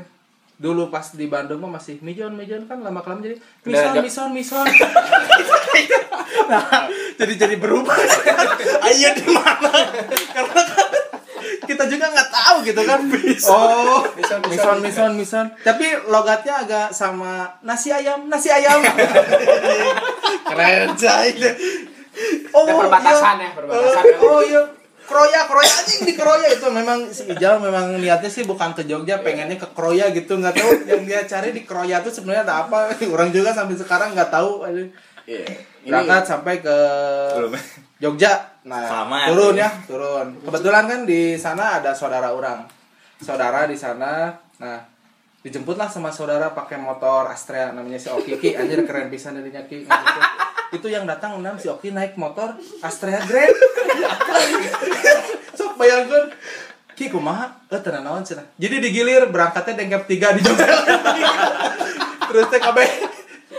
dulu 0.60 0.92
pas 0.92 1.16
di 1.16 1.24
Bandung 1.24 1.64
mah 1.64 1.80
masih 1.80 1.96
mijon 2.04 2.36
mijon 2.36 2.68
kan 2.68 2.84
lama 2.84 3.00
kelamaan 3.00 3.24
jadi 3.24 3.36
mison 3.64 3.96
mison 4.04 4.28
mison 4.28 4.66
nah 6.52 6.84
jadi 7.20 7.34
jadi 7.36 7.56
berubah. 7.60 7.96
Ayo 8.88 9.12
di 9.12 9.28
mana? 9.28 9.72
Karena 10.32 10.60
kan 10.64 10.88
kita 11.68 11.84
juga 11.84 12.04
nggak 12.08 12.28
tahu 12.32 12.56
gitu 12.64 12.80
kan. 12.88 13.00
Oh. 13.52 14.00
Mison 14.48 14.78
mison 14.80 15.12
mison 15.12 15.46
tapi 15.60 15.84
logatnya 16.08 16.64
agak 16.64 16.88
sama 16.96 17.60
nasi 17.60 17.92
ayam 17.92 18.24
nasi 18.32 18.48
ayam. 18.48 18.80
Keren 20.48 20.96
cai. 20.96 21.36
Oh 22.56 22.66
Ada 22.66 22.72
perbatasan 22.74 23.36
iya. 23.38 23.44
ya, 23.44 23.50
perbatasan. 23.54 24.04
Oh 24.24 24.40
iya 24.42 24.62
Kroya, 25.10 25.40
Kroya 25.50 25.72
anjing 25.82 26.06
di 26.06 26.14
Kroya 26.14 26.46
itu 26.54 26.66
memang 26.70 27.10
si 27.10 27.26
Ijal 27.26 27.58
memang 27.58 27.98
niatnya 27.98 28.30
sih 28.30 28.46
bukan 28.46 28.70
ke 28.78 28.86
Jogja, 28.86 29.18
pengennya 29.26 29.58
ke 29.58 29.66
Kroya 29.74 30.14
gitu 30.14 30.38
nggak 30.38 30.54
tahu 30.54 30.70
yang 30.86 31.02
dia 31.02 31.26
cari 31.26 31.50
di 31.50 31.66
Kroya 31.66 31.98
itu 31.98 32.14
sebenarnya 32.14 32.46
ada 32.46 32.54
apa. 32.70 32.94
Orang 33.14 33.34
juga 33.34 33.50
sampai 33.50 33.74
sekarang 33.74 34.14
nggak 34.14 34.30
tahu. 34.30 34.62
Iya. 35.26 35.46
Ini 35.82 35.90
Berangkat 35.90 36.22
sampai 36.30 36.62
ke. 36.62 36.76
Jogja. 38.00 38.32
Nah, 38.64 38.86
Selamat. 38.86 39.26
turun 39.34 39.54
ya, 39.58 39.68
turun. 39.84 40.26
Kebetulan 40.46 40.84
kan 40.86 41.00
di 41.04 41.34
sana 41.36 41.82
ada 41.82 41.90
saudara 41.92 42.30
orang. 42.32 42.64
Saudara 43.20 43.68
di 43.68 43.76
sana. 43.76 44.32
Nah, 44.62 44.78
dijemputlah 45.40 45.88
sama 45.88 46.12
saudara 46.12 46.52
pakai 46.52 46.76
motor 46.76 47.24
Astrea 47.26 47.72
namanya 47.72 47.96
si 47.96 48.12
Oki. 48.12 48.36
Ki 48.36 48.52
anjir 48.54 48.84
keren 48.84 49.08
pisan 49.08 49.40
dari 49.40 49.48
Ki. 49.64 49.88
Itu 50.70 50.86
yang 50.86 51.08
datang 51.08 51.40
enam 51.40 51.56
si 51.56 51.66
Oki 51.66 51.90
naik 51.90 52.14
motor 52.14 52.54
Astrea 52.80 53.24
Grand. 53.24 53.56
Sok 55.56 55.76
bayangkan 55.76 56.28
Ki 56.92 57.08
kumaha? 57.08 57.64
Eh 57.72 57.80
tenan 57.80 58.04
naon 58.04 58.20
cenah 58.20 58.44
jadi 58.60 58.76
digilir 58.76 59.32
berangkatnya 59.32 59.80
dengkep 59.80 60.04
tiga 60.04 60.36
di 60.36 60.44
Jogja. 60.44 60.68
Terus 62.28 62.46
teh 62.52 62.60
kabeh 62.60 62.88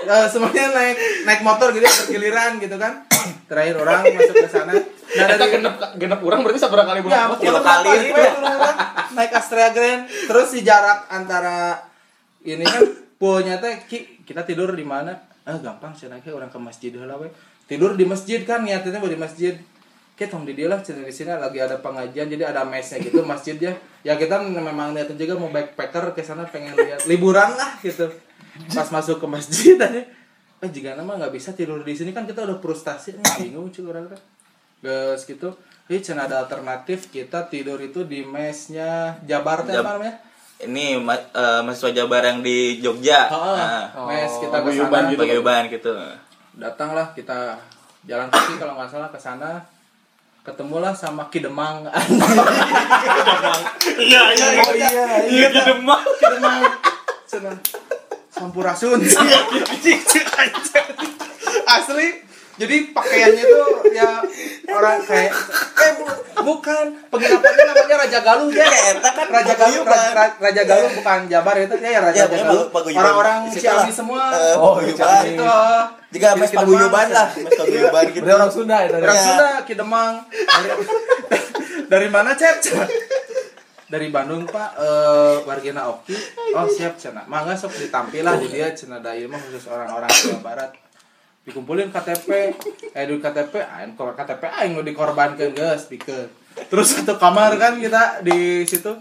eh, 0.05 0.27
semuanya 0.29 0.69
naik 0.71 0.97
naik 1.25 1.41
motor 1.41 1.73
gitu 1.73 1.83
bergiliran 1.83 2.61
gitu 2.61 2.77
kan. 2.77 3.09
Terakhir 3.49 3.75
orang 3.81 4.05
masuk 4.05 4.35
ke 4.37 4.49
sana. 4.49 4.71
Nah 5.11 5.25
dari 5.27 5.45
genep 5.57 5.75
genep 5.97 6.19
orang 6.21 6.39
berarti 6.45 6.61
seberapa 6.61 6.85
kali 6.87 7.01
Ya, 7.09 7.27
kilo 7.35 7.59
kali. 7.59 7.89
itu. 8.13 8.21
Naik 9.13 9.31
Astrea 9.35 9.69
Grand. 9.75 10.07
Terus 10.07 10.47
si 10.51 10.59
jarak 10.65 11.07
antara 11.11 11.79
ini 12.41 12.65
kan 12.65 12.83
poolnya 13.15 13.61
teh 13.61 13.85
Ki, 13.85 14.23
kita 14.25 14.43
tidur 14.47 14.73
di 14.73 14.85
mana? 14.85 15.13
Ah, 15.45 15.57
gampang 15.57 15.93
sih 15.93 16.09
naiknya 16.09 16.37
orang 16.37 16.49
ke 16.49 16.59
masjid 16.61 16.91
heula 16.93 17.17
we. 17.17 17.29
Tidur 17.65 17.95
di 17.95 18.05
masjid 18.05 18.41
kan 18.43 18.61
niatnya 18.61 18.97
mau 19.01 19.09
di 19.09 19.19
masjid. 19.19 19.57
Kita 20.17 20.37
di 20.45 20.53
dia 20.53 20.69
lah 20.69 20.77
di 20.85 21.09
sini 21.09 21.33
lagi 21.33 21.57
ada 21.57 21.81
pengajian 21.81 22.29
jadi 22.29 22.53
ada 22.53 22.61
mesnya 22.61 23.01
gitu 23.01 23.25
masjidnya. 23.25 23.73
Ya 24.05 24.13
kita 24.19 24.37
memang 24.43 24.93
niatnya 24.93 25.17
juga 25.17 25.41
mau 25.41 25.49
backpacker 25.49 26.13
ke 26.13 26.21
sana 26.21 26.45
pengen 26.45 26.77
lihat 26.77 27.09
liburan 27.09 27.57
lah 27.57 27.81
gitu. 27.81 28.05
Pas 28.69 28.85
masuk 28.93 29.17
ke 29.17 29.27
masjid 29.27 29.79
aja 29.81 30.05
eh 30.61 30.69
jika 30.69 30.93
nama 30.93 31.17
nggak 31.17 31.33
bisa 31.33 31.57
tidur 31.57 31.81
di 31.81 31.97
sini 31.97 32.13
kan 32.13 32.29
kita 32.29 32.45
udah 32.45 32.61
frustasi 32.61 33.17
nih 33.17 33.49
bingung 33.49 33.73
cuy 33.73 33.81
orang 33.89 34.13
Gus 34.85 35.25
gitu 35.25 35.57
Ih, 35.91 35.99
cenah 35.99 36.23
ada 36.23 36.39
alternatif 36.39 37.11
kita 37.11 37.51
tidur 37.51 37.75
itu 37.77 38.07
di 38.07 38.23
mesnya 38.23 39.19
Jabar 39.27 39.59
teh 39.61 39.75
Jab- 39.75 39.83
apa 39.83 39.99
namanya? 39.99 40.15
Ini 40.61 40.95
ma- 40.95 41.19
eh, 41.35 41.59
mahasiswa 41.59 41.91
Jabar 41.91 42.23
yang 42.23 42.39
di 42.39 42.79
Jogja. 42.79 43.27
Heeh. 43.27 43.57
Nah, 43.91 44.07
mes 44.07 44.31
kita 44.39 44.55
ke 44.55 44.63
paguyuban 44.63 44.87
sana. 45.03 45.11
gitu. 45.11 45.19
paguyuban 45.19 45.63
gitu. 45.67 45.91
Datanglah 46.55 47.11
kita 47.11 47.59
jalan 48.03 48.31
kaki 48.31 48.55
kalau 48.55 48.79
nggak 48.79 48.87
salah 48.87 49.11
ke 49.11 49.19
sana. 49.19 49.59
Ketemulah 50.41 50.95
sama 50.95 51.27
Kidemang. 51.27 51.83
Iya 54.01 54.21
iya 54.31 54.47
oh 54.57 54.71
iya, 54.73 54.89
iya. 55.27 55.47
Demam. 55.51 55.99
Kidemang. 56.15 56.61
Cenah. 57.27 57.55
Sampurasun. 58.31 58.97
Asli 61.67 62.07
jadi 62.53 62.93
pakaiannya 62.93 63.43
tuh 63.43 63.67
ya 63.89 64.21
orang 64.69 65.01
kayak 65.01 65.33
bukan 66.41 66.85
penginapannya 67.07 67.63
namanya 67.65 67.95
Raja 68.01 68.19
Galuh 68.19 68.49
ya 68.49 68.65
kan 68.65 68.95
Raja 69.27 69.53
Galuh 69.53 69.83
Raja, 69.83 70.25
Raja- 70.35 70.65
Galuh 70.65 70.91
bukan 70.93 71.19
Jabar 71.25 71.55
itu 71.55 71.75
ya, 71.77 71.89
ya 71.89 71.99
Raja, 71.99 72.17
Ya, 72.17 72.25
Raja 72.25 72.43
Galuh 72.43 72.67
orang-orang. 72.69 73.39
Ciamis 73.49 73.95
semua 73.95 74.23
Eh, 74.29 74.55
oh, 74.55 74.75
paguyuban. 74.75 75.23
itu 75.25 75.45
Jika 76.11 76.27
mes 76.35 76.51
paguyuban 76.51 77.07
lah, 77.07 77.27
mes 77.31 77.53
paguyuban 77.53 78.03
gitu. 78.11 78.25
Orang 78.27 78.51
Sunda 78.51 78.77
itu. 78.83 78.95
Orang 78.95 79.09
Iya. 79.09 79.23
Sunda, 79.23 79.49
Kidemang. 79.63 80.13
Dari, 81.87 82.07
mana, 82.07 82.35
Cep? 82.35 82.59
Dari 83.85 84.07
Bandung, 84.07 84.43
Pak. 84.45 84.69
Eh, 84.75 85.35
wargina 85.43 85.87
Oki. 85.87 86.15
Oh, 86.51 86.63
siap, 86.65 86.95
Cina. 86.95 87.23
Mangga 87.25 87.51
sok 87.53 87.75
ditampilah 87.77 88.35
di 88.37 88.47
dia 88.49 88.71
Cina 88.71 88.99
da 88.99 89.11
ilmu 89.11 89.35
khusus 89.37 89.67
orang-orang 89.67 90.07
Jawa 90.07 90.39
Barat. 90.41 90.71
Dikumpulin 91.41 91.89
KTP 91.89 92.53
eh 92.93 93.05
di 93.09 93.17
KTP 93.17 93.53
aing 93.65 93.97
KTP 93.97 94.43
aing 94.45 94.77
nu 94.77 94.85
dikorbankan 94.85 95.57
guys 95.57 95.89
speaker 95.89 96.29
terus 96.69 96.93
satu 96.93 97.15
kamar 97.15 97.55
kan 97.55 97.79
kita 97.79 98.21
di 98.23 98.67
situ. 98.67 98.91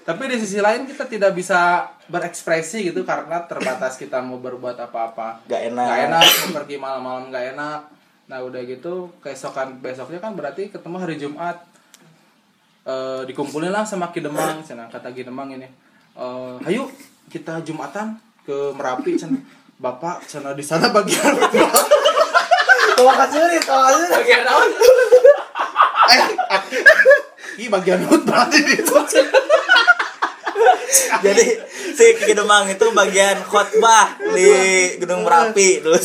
Tapi 0.00 0.26
di 0.26 0.42
sisi 0.42 0.58
lain 0.58 0.88
kita 0.88 1.06
tidak 1.06 1.36
bisa 1.36 1.86
berekspresi 2.10 2.90
gitu 2.90 3.06
karena 3.06 3.46
terbatas 3.46 3.94
kita 3.94 4.18
mau 4.18 4.42
berbuat 4.42 4.74
apa-apa. 4.88 5.44
Gak 5.46 5.70
enak. 5.70 5.86
Gak 5.86 6.00
enak 6.08 6.24
pergi 6.56 6.76
malam-malam 6.80 7.30
gak 7.30 7.54
enak. 7.54 7.80
Nah 8.26 8.38
udah 8.42 8.58
gitu 8.64 9.12
keesokan 9.22 9.78
besoknya 9.78 10.18
kan 10.18 10.34
berarti 10.34 10.72
ketemu 10.72 10.96
hari 10.98 11.14
Jumat. 11.20 11.62
Eh 12.88 13.22
dikumpulin 13.28 13.70
lah 13.70 13.84
sama 13.86 14.10
Kidemang 14.10 14.64
cina 14.66 14.88
kata 14.88 15.12
Kidemang 15.14 15.52
ini. 15.52 15.68
Eh 16.16 16.54
ayo 16.66 16.90
kita 17.30 17.62
Jumatan 17.62 18.18
ke 18.42 18.74
Merapi 18.74 19.14
cina 19.14 19.36
bapak 19.80 20.28
cina 20.28 20.52
di 20.52 20.60
sana 20.60 20.92
bagian 20.92 21.32
Kalau 23.00 23.16
kasih 23.16 23.40
nih, 23.48 23.60
kalau 23.64 23.96
kasih 23.96 24.12
nih. 24.12 24.18
Bagian 24.20 24.42
naon? 24.44 24.68
eh 26.10 26.20
Ih 27.64 27.68
bagian 27.72 28.04
hut 28.04 28.28
berarti 28.28 28.60
di 28.60 28.76
itu 28.76 28.92
Jadi 31.24 31.44
si 31.96 32.06
Kidemang 32.20 32.68
itu 32.68 32.86
bagian 32.92 33.40
khotbah 33.40 34.20
di 34.36 34.44
Gunung 35.00 35.24
Merapi 35.24 35.80
terus. 35.80 36.04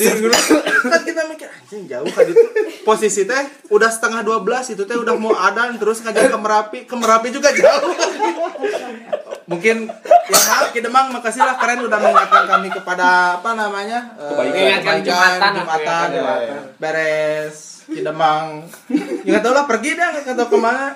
kan 0.86 1.02
kita 1.04 1.28
mikir 1.28 1.50
anjing 1.52 1.84
jauh 1.90 2.08
kan 2.08 2.24
itu 2.30 2.44
posisi 2.88 3.28
teh 3.28 3.44
udah 3.74 3.90
setengah 3.90 4.22
12 4.24 4.78
itu 4.78 4.84
teh 4.86 4.96
udah 4.96 5.18
mau 5.18 5.34
adan 5.36 5.76
terus 5.82 6.00
ngajak 6.06 6.32
ke 6.32 6.40
Merapi 6.40 6.80
ke 6.88 6.96
Merapi 6.96 7.28
juga 7.34 7.50
jauh 7.52 7.92
mungkin 9.46 9.86
ya 10.26 10.40
maaf 10.50 10.74
Kidemang 10.74 11.14
makasih 11.14 11.46
lah 11.46 11.56
keren 11.62 11.86
udah 11.86 11.98
mengingatkan 12.02 12.44
kami 12.50 12.68
kepada 12.74 13.38
apa 13.38 13.50
namanya 13.54 14.00
eh, 14.18 14.30
Kebaikan. 14.34 14.54
Mengingatkan 14.58 14.96
Jumatan, 15.06 15.52
Jumatan, 15.54 16.08
mengingatkan. 16.10 16.62
beres 16.82 17.58
Kidemang 17.86 18.46
ya 19.22 19.30
nggak 19.38 19.44
tahu 19.46 19.54
lah 19.54 19.66
pergi 19.70 19.90
dah 19.94 20.08
nggak 20.18 20.34
tahu 20.34 20.50
ke 20.50 20.58
mana 20.58 20.88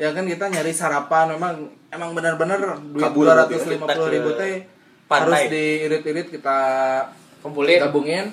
ya 0.00 0.08
kan 0.16 0.24
kita 0.24 0.44
nyari 0.48 0.72
sarapan 0.72 1.36
memang 1.36 1.52
emang 1.92 2.10
benar-benar 2.16 2.80
duit 2.80 3.12
dua 3.12 3.36
ratus 3.44 3.68
ya. 3.68 3.76
lima 3.76 3.84
puluh 3.84 4.08
ribu 4.08 4.30
teh 4.32 4.64
Pantai. 5.04 5.26
harus 5.28 5.40
diirit-irit 5.52 6.28
kita 6.32 6.58
Kumpulin. 7.44 7.84
gabungin 7.84 8.32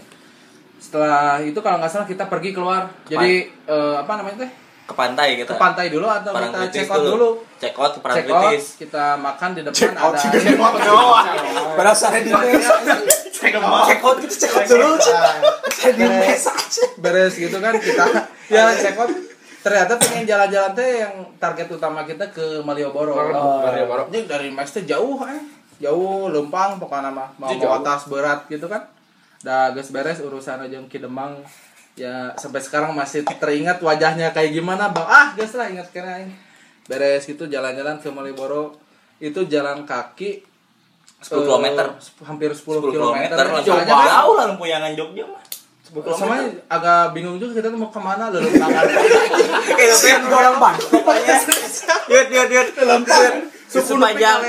setelah 0.80 1.44
itu 1.44 1.60
kalau 1.60 1.82
nggak 1.84 1.92
salah 1.92 2.08
kita 2.08 2.32
pergi 2.32 2.56
keluar 2.56 2.88
jadi 3.04 3.52
eh, 3.52 3.96
apa 4.00 4.12
namanya 4.16 4.48
teh 4.48 4.52
Ke 4.88 4.96
pantai 4.96 5.36
kita. 5.36 5.52
ke 5.52 5.56
pantai 5.60 5.92
dulu 5.92 6.08
atau 6.08 6.32
kita 6.32 6.38
Parangtritis 6.40 6.72
check 6.74 6.88
out 6.90 7.04
dulu. 7.04 7.30
Check 7.60 7.76
out 7.76 7.92
ke 7.92 8.00
check 8.00 8.24
out 8.24 8.24
Parangtritis. 8.24 8.66
kita 8.80 9.06
makan 9.20 9.50
di 9.52 9.62
depan 9.68 9.92
ada 9.92 10.18
Berasa 11.76 12.06
di 12.16 12.32
desa. 12.32 12.76
Check 13.30 13.60
out. 13.60 14.16
Gitu, 14.24 14.36
check 14.40 14.54
out 14.56 14.66
dulu. 14.66 14.96
Saya 15.68 15.92
di 15.94 16.04
aja. 16.08 16.54
beres 16.98 17.36
gitu 17.36 17.58
kan 17.60 17.76
kita 17.76 18.06
ya 18.56 18.72
check 18.74 18.96
out. 18.96 19.12
Ternyata 19.60 20.00
pengen 20.00 20.24
jalan-jalan 20.24 20.72
teh 20.72 21.04
yang 21.04 21.14
target 21.36 21.68
utama 21.68 22.08
kita 22.08 22.24
ke 22.32 22.64
Malioboro. 22.64 23.12
Oh, 23.12 23.60
Malioboro. 23.60 24.08
Jadi 24.08 24.24
dari 24.24 24.48
Mas 24.48 24.72
teh 24.72 24.88
jauh 24.88 25.20
eh. 25.28 25.44
Jauh 25.78 26.32
lempang 26.32 26.80
pokoknya 26.80 27.12
mah 27.12 27.28
mau 27.36 27.52
Itu 27.52 27.68
bawa 27.68 27.84
jauh. 27.84 27.86
tas 27.86 28.08
berat 28.08 28.40
gitu 28.48 28.72
kan. 28.72 28.88
Dah 29.44 29.76
geus 29.76 29.92
beres 29.92 30.24
urusan 30.24 30.64
aja 30.64 30.80
Kidemang 30.88 31.44
ya 31.98 32.32
sampai 32.38 32.62
sekarang 32.62 32.94
masih 32.94 33.26
teringat 33.26 33.82
wajahnya 33.82 34.30
kayak 34.30 34.54
gimana 34.54 34.94
bang 34.94 35.04
ah 35.04 35.28
geus 35.34 35.58
lah 35.58 35.66
ingat 35.66 35.90
kena 35.90 36.30
beres 36.86 37.26
gitu 37.26 37.50
jalan-jalan 37.50 37.98
ke 37.98 38.08
Malioboro 38.08 38.78
itu 39.18 39.50
jalan 39.50 39.82
kaki 39.84 40.46
10 41.18 41.42
kilometer. 41.42 41.86
eh, 41.90 42.24
hampir 42.24 42.54
10, 42.54 42.62
10 42.78 42.94
kilometer 42.94 43.34
kilometer 43.34 43.46
lah. 43.50 43.62
Soalnya 43.66 43.90
kan- 43.90 44.06
Jauh 44.08 44.34
lah 44.38 44.46
lempuyangan 44.54 44.92
Jogja 44.94 45.26
mah. 45.26 45.42
10 45.82 46.06
kilometer. 46.06 46.14
sama 46.14 46.36
agak 46.70 47.18
bingung 47.18 47.42
juga 47.42 47.58
kita 47.58 47.74
mau 47.74 47.90
ke 47.90 47.98
mana 47.98 48.30
lalu 48.30 48.54
tangan 48.54 48.84
Eh, 49.82 49.90
yang 50.06 50.30
orang 50.30 50.56
Yud, 52.08 52.28
yud, 52.30 52.50
yud. 52.54 52.68
Di 52.70 53.18
Sepuluh 53.68 54.00
sepanjang 54.00 54.40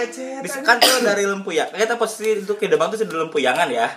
kan 0.63 0.77
tuh 0.79 1.03
dari 1.03 1.27
Lempuyang. 1.27 1.73
Kita 1.73 1.99
posisi 1.99 2.39
itu 2.39 2.55
ke 2.55 2.71
Demang 2.71 2.93
tuh 2.93 3.01
di 3.01 3.11
Lempuyangan 3.11 3.67
ya. 3.67 3.89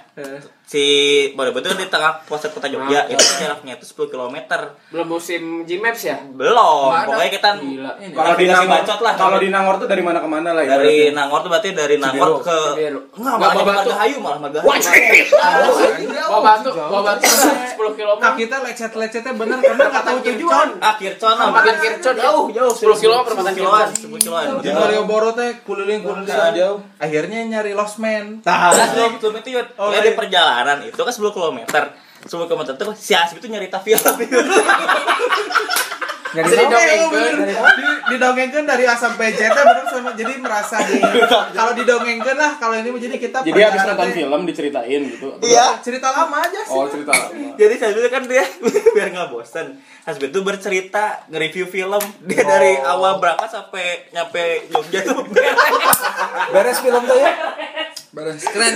Si 0.71 0.87
Bodo 1.35 1.51
itu 1.51 1.75
di 1.75 1.91
tengah 1.91 2.23
pusat 2.23 2.55
kota 2.55 2.71
Jogja. 2.71 3.03
Ah. 3.03 3.11
Itu 3.11 3.19
jaraknya 3.43 3.75
itu 3.75 3.83
10 3.91 4.07
km. 4.07 4.37
Belum 4.87 5.07
musim 5.19 5.67
Gmaps 5.67 5.99
ya? 6.07 6.15
Belum. 6.31 6.87
Nggak 6.87 6.95
ada. 6.95 7.07
Pokoknya 7.11 7.31
kita. 7.35 7.49
Kalau 8.15 8.35
di 8.39 8.45
Nangor 8.47 8.79
bacot 8.79 8.99
lah. 9.03 9.13
Kalau 9.19 9.37
di 9.43 9.49
Nangor 9.51 9.75
tuh 9.83 9.87
dari 9.91 9.99
mana 9.99 10.23
ke 10.23 10.29
mana 10.31 10.55
lah 10.55 10.63
dari. 10.63 11.11
Nangor 11.11 11.43
tuh 11.43 11.51
berarti 11.51 11.75
dari 11.75 11.99
Nangor 11.99 12.39
Cibiru. 12.39 12.47
ke 12.47 12.59
Cibiru. 12.71 12.99
Enggak, 13.19 13.35
Nggak, 13.35 13.51
malah. 13.51 13.65
Margahayu 13.67 14.17
malah 14.23 14.39
Margahayu. 14.39 15.23
Bawa 16.31 16.39
batu, 16.39 16.69
bawa 16.71 17.01
batu 17.03 17.27
10 17.27 17.75
km. 17.99 18.11
Nah 18.23 18.31
kita 18.39 18.55
lecet-lecetnya 18.63 19.33
bener 19.35 19.59
karena 19.59 19.83
nggak 19.91 20.05
tahu 20.07 20.17
tujuan. 20.23 20.67
Ah, 20.79 20.95
Kircon 20.95 21.35
lah. 21.35 21.51
Perempatan 21.51 21.75
Kircon 21.83 22.15
jauh, 22.15 22.45
jauh. 22.55 22.71
10 22.71 22.95
km 22.95 23.19
perempatan 23.27 23.53
kiloan. 23.59 23.87
10 23.91 24.23
kiloan. 24.23 24.45
Di 24.63 24.71
Malioboro 24.71 25.35
teh 25.35 25.59
keliling-keliling 25.67 26.31
Nah, 26.31 26.55
jauh. 26.55 26.79
Akhirnya 26.95 27.43
nyari 27.43 27.75
Lost 27.75 27.99
Man. 27.99 28.39
Nah, 28.47 28.71
10 28.71 29.19
km 29.19 29.35
itu 29.43 29.59
yud. 29.59 29.67
Oh, 29.75 29.91
ya 29.91 29.99
iya. 29.99 30.07
di 30.07 30.11
perjalanan 30.15 30.60
itu 30.85 31.01
kan 31.01 31.13
10 31.13 31.33
km. 31.33 31.59
10 32.21 32.29
km 32.29 32.61
itu 32.69 32.85
si 32.97 33.13
Asbi 33.17 33.41
itu 33.41 33.47
nyari 33.49 33.67
film. 33.81 34.15
Jadi 36.31 36.47
Jadi 36.47 36.63
tahu. 36.63 36.71
dongengkeun. 36.71 37.35
di, 37.75 37.87
didongengkeun 38.15 38.63
dari 38.63 38.83
A 38.87 38.95
sampai 38.95 39.35
Z 39.35 39.51
teh 39.51 39.63
bener 39.67 39.85
sama 39.91 40.11
jadi 40.15 40.33
merasa 40.39 40.79
di 40.79 40.95
kalau 41.51 41.71
didongengkeun 41.75 42.37
lah 42.39 42.55
kalau 42.55 42.79
ini 42.79 42.87
jadi 42.95 43.15
kita 43.19 43.43
Jadi 43.43 43.59
habis 43.59 43.83
nonton 43.83 44.09
film 44.15 44.41
diceritain 44.47 45.01
gitu. 45.11 45.27
Iya. 45.43 45.83
cerita 45.83 46.07
lama 46.07 46.37
aja 46.39 46.61
sih. 46.63 46.71
Oh, 46.71 46.87
cerita 46.87 47.11
lama. 47.11 47.35
Jadi 47.59 47.73
itu 47.75 47.99
kan 48.07 48.23
dia 48.31 48.47
biar 48.95 49.07
nggak 49.11 49.27
bosan. 49.27 49.75
Hasbi 50.01 50.31
itu 50.31 50.39
bercerita 50.41 51.27
nge-review 51.27 51.67
film 51.67 52.01
dia 52.25 52.41
dari 52.47 52.79
awal 52.79 53.19
berangkat 53.19 53.51
sampai 53.51 54.09
nyampe 54.09 54.65
Jogja 54.71 55.05
tuh 55.05 55.21
Beres 56.49 56.79
film 56.79 57.01
tuh 57.05 57.17
ya. 57.19 57.31
Beres 58.15 58.43
keren. 58.47 58.73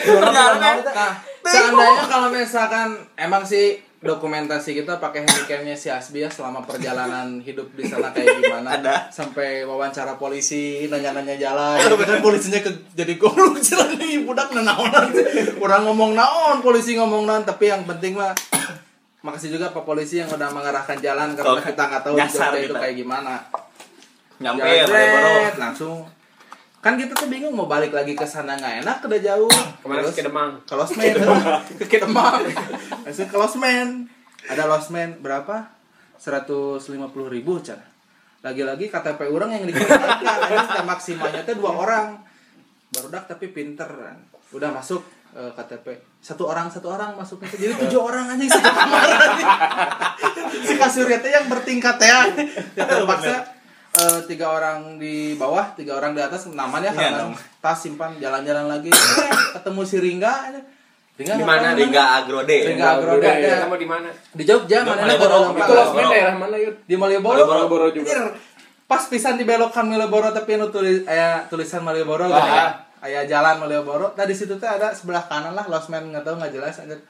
perjalanan. 0.00 0.76
Nah, 0.80 1.12
seandainya 1.44 2.04
kalau 2.08 2.28
misalkan 2.32 2.88
emang 3.16 3.44
sih 3.44 3.89
dokumentasi 4.00 4.72
kita 4.80 4.96
pakai 4.96 5.28
handicamnya 5.28 5.76
si 5.76 5.92
Asbi 5.92 6.24
ya 6.24 6.32
selama 6.32 6.64
perjalanan 6.64 7.36
hidup 7.44 7.68
di 7.76 7.84
sana 7.84 8.08
kayak 8.16 8.40
gimana. 8.40 8.80
Ada. 8.80 9.12
sampai 9.12 9.68
wawancara 9.68 10.16
polisi 10.16 10.88
nanya-nanya 10.88 11.36
jalan. 11.36 11.76
Gitu 11.76 11.96
kan 12.00 12.24
polisinya 12.24 12.60
ke, 12.64 12.72
jadi 12.96 13.20
goblok 13.20 13.60
jalan 13.68 14.00
nih 14.00 14.24
budak 14.24 14.56
nanaonan 14.56 15.12
kurang 15.60 15.84
ngomong 15.84 16.16
naon 16.16 16.64
polisi 16.64 16.96
ngomong 16.96 17.28
naon 17.28 17.44
tapi 17.44 17.68
yang 17.68 17.84
penting 17.84 18.16
mah 18.16 18.32
makasih 19.26 19.52
juga 19.52 19.68
Pak 19.68 19.84
polisi 19.84 20.16
yang 20.16 20.32
udah 20.32 20.48
mengarahkan 20.48 20.96
jalan 21.04 21.36
karena 21.36 21.60
kita 21.60 21.82
nggak 21.92 22.02
tahu 22.02 22.14
nyasar 22.16 22.56
itu 22.56 22.72
kayak 22.72 22.96
gimana. 22.96 23.36
Nyampe 24.40 24.64
ya 24.64 24.88
langsung 25.60 26.08
kan 26.80 26.96
kita 26.96 27.12
tuh 27.12 27.28
bingung 27.28 27.52
mau 27.52 27.68
balik 27.68 27.92
lagi 27.92 28.16
ke 28.16 28.24
sana 28.24 28.56
nggak 28.56 28.80
enak 28.80 28.96
udah 29.04 29.20
jauh 29.20 29.52
Ke 29.52 29.84
mana 29.84 30.00
ke 30.02 30.24
Demang? 30.24 30.50
ke 30.64 30.74
Losmen 30.74 31.12
ke 31.76 31.84
Kidemang. 31.84 32.40
Langsung 33.04 33.28
ke 33.28 33.36
Losmen 33.36 33.88
ada 34.52 34.64
Losmen 34.64 35.20
berapa? 35.20 35.68
150 36.16 36.80
ribu 37.28 37.60
cara 37.60 37.84
lagi-lagi 38.40 38.88
KTP 38.88 39.28
orang 39.28 39.52
yang 39.52 39.68
dikeluarkan 39.68 40.16
aja 40.24 40.80
maksimalnya 40.80 41.44
tuh 41.44 41.60
dua 41.60 41.76
orang. 41.76 42.06
Barudak 42.88 43.28
tapi 43.28 43.52
pinter 43.52 43.84
kan. 43.86 44.16
udah 44.50 44.72
masuk 44.72 45.04
eh, 45.30 45.52
KTP 45.52 46.00
satu 46.18 46.48
orang 46.48 46.72
satu 46.72 46.88
orang 46.88 47.12
masuknya. 47.14 47.52
Jadi 47.52 47.76
tujuh 47.76 48.00
orang 48.00 48.32
aja 48.32 48.56
satu 48.56 48.70
kamar. 48.72 49.08
Si 50.60 50.74
kasurnya 50.76 51.20
tuh 51.20 51.30
yang 51.30 51.46
bertingkat 51.48 51.96
ya. 52.00 52.18
Ya 52.76 52.84
terpaksa 52.88 53.59
eh, 53.92 54.20
tiga 54.24 54.46
orang 54.48 54.96
di 54.96 55.34
bawah 55.34 55.74
tiga 55.74 55.96
orang 55.96 56.12
di 56.12 56.20
atas 56.20 56.46
namanya 56.48 56.88
Iya, 56.88 56.98
karena 57.10 57.18
dong. 57.20 57.34
tas 57.58 57.76
simpan 57.76 58.14
jalan-jalan 58.16 58.66
lagi 58.66 58.90
ketemu 59.54 59.80
si 59.82 59.96
Ringga 59.98 60.32
Ringga 61.16 61.34
Di 61.36 61.44
mana? 61.44 61.66
Ringga 61.74 62.04
Agrode. 62.16 62.56
Ringga 62.64 62.86
Agrode 62.96 63.26
ada. 63.28 63.68
kamu 63.68 63.76
di 63.76 63.84
mana? 63.84 64.08
di 64.08 64.42
Jogja 64.42 64.78
Di 64.78 64.88
mana 64.88 65.00
Malioboro. 65.04 65.38
Itu. 65.52 65.72
Losmen 65.74 66.04
daerah 66.08 66.34
mana, 66.34 66.56
Yud? 66.56 66.76
di 66.82 66.96
Malioboro 66.96 67.44
Malioboro 67.44 67.86
juga. 67.92 68.32
Pas 68.86 69.02
pisan 69.04 69.36
dibelokan 69.36 69.84
Malioboro 69.86 70.30
tapi 70.30 70.56
nu 70.56 70.66
tulis 70.68 71.04
aya 71.04 71.44
tulisan 71.46 71.80
Malioboro 71.80 72.24
Ah. 72.24 72.32
gitu 72.32 72.48
ya 72.48 72.66
aya 73.00 73.20
jalan 73.26 73.56
Malioboro 73.58 74.12
nah 74.12 74.24
di 74.24 74.32
situ 74.32 74.56
teh 74.56 74.66
ada 74.66 74.90
sebelah 74.90 75.20
kanan 75.22 75.52
lah 75.52 75.66
Losmen 75.66 76.08
nggak 76.08 76.20
tahu 76.20 76.36
nggak 76.36 76.52
jelas 76.52 76.78
anjir 76.78 77.00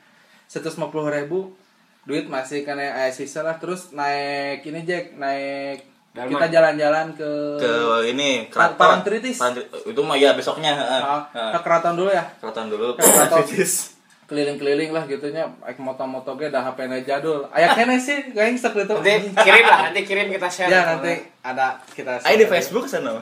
150 0.47 0.75
ribu 1.13 1.55
duit 2.03 2.27
masih 2.27 2.63
kena 2.63 2.83
aya 2.97 3.11
sisa 3.11 3.41
lah 3.41 3.57
terus 3.57 3.91
naik 3.91 4.65
ini 4.65 4.83
Jack 4.83 5.15
naik 5.15 5.87
Dalman. 6.11 6.31
kita 6.33 6.47
jalan-jalan 6.51 7.07
ke 7.15 7.31
Ke 7.57 7.73
ini 8.05 8.51
keraton. 8.51 8.75
Parangtritis. 8.77 9.39
Parangtritis. 9.39 9.87
Itu 9.87 10.01
mah 10.03 10.19
ya 10.19 10.35
besoknya, 10.35 10.75
heeh. 10.75 11.01
Ah, 11.01 11.23
Heeh. 11.31 11.51
ke 11.55 11.59
keraton 11.63 11.95
dulu 11.95 12.11
ya 12.11 12.25
Keraton 12.37 12.67
dulu. 12.67 12.87
Ke 12.95 13.03
keraton. 13.05 13.47
Keliling-keliling 14.27 14.91
lah 14.91 15.07
gitunya 15.07 15.43
naik 15.61 15.79
moto-moto 15.79 16.35
ge 16.35 16.51
dah 16.51 16.63
HP 16.63 16.87
jadul 17.03 17.51
aya 17.51 17.75
kene 17.75 17.99
sih 17.99 18.31
gaing 18.31 18.55
sek 18.55 18.71
gitu 18.73 18.95
Nanti 18.95 19.27
kirim 19.35 19.65
lah, 19.65 19.91
nanti 19.91 20.07
kirim 20.07 20.31
kita 20.31 20.47
share. 20.47 20.71
ya 20.71 20.87
nanti 20.87 21.19
ada 21.43 21.83
kita 21.91 22.23
Ayo 22.23 22.39
di 22.39 22.47
Facebook 22.47 22.87
sana. 22.87 23.19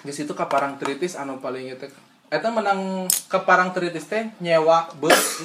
di 0.00 0.08
situ 0.08 0.32
ke 0.32 0.44
Parangtritis 0.44 1.16
anu 1.16 1.40
paling 1.40 1.68
itu 1.70 1.88
eta 2.28 2.48
menang 2.48 3.04
ke 3.04 3.36
Parangtritis 3.38 4.04
teh 4.04 4.32
nyewa 4.38 4.88
bus 4.96 5.44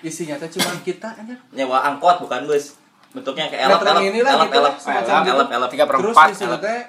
isinya 0.00 0.34
teh 0.36 0.46
cuma 0.48 0.78
kita 0.78 1.14
aja 1.14 1.34
nyewa 1.50 1.82
angkot 1.84 2.22
bukan 2.22 2.46
bus 2.46 2.78
bentuknya 3.08 3.48
kayak 3.48 3.62
elep 3.64 3.78
Metro 3.78 3.88
elep 3.90 4.02
mini 4.04 4.20
lah 4.20 4.32
elep 4.36 4.48
gitu. 4.52 5.30
elep 5.32 5.48
elep 5.48 5.70
Tiga 5.72 5.84
per 5.84 5.96
terus 5.96 6.12
empat. 6.12 6.28
di 6.28 6.34
situ 6.36 6.56
teh 6.60 6.80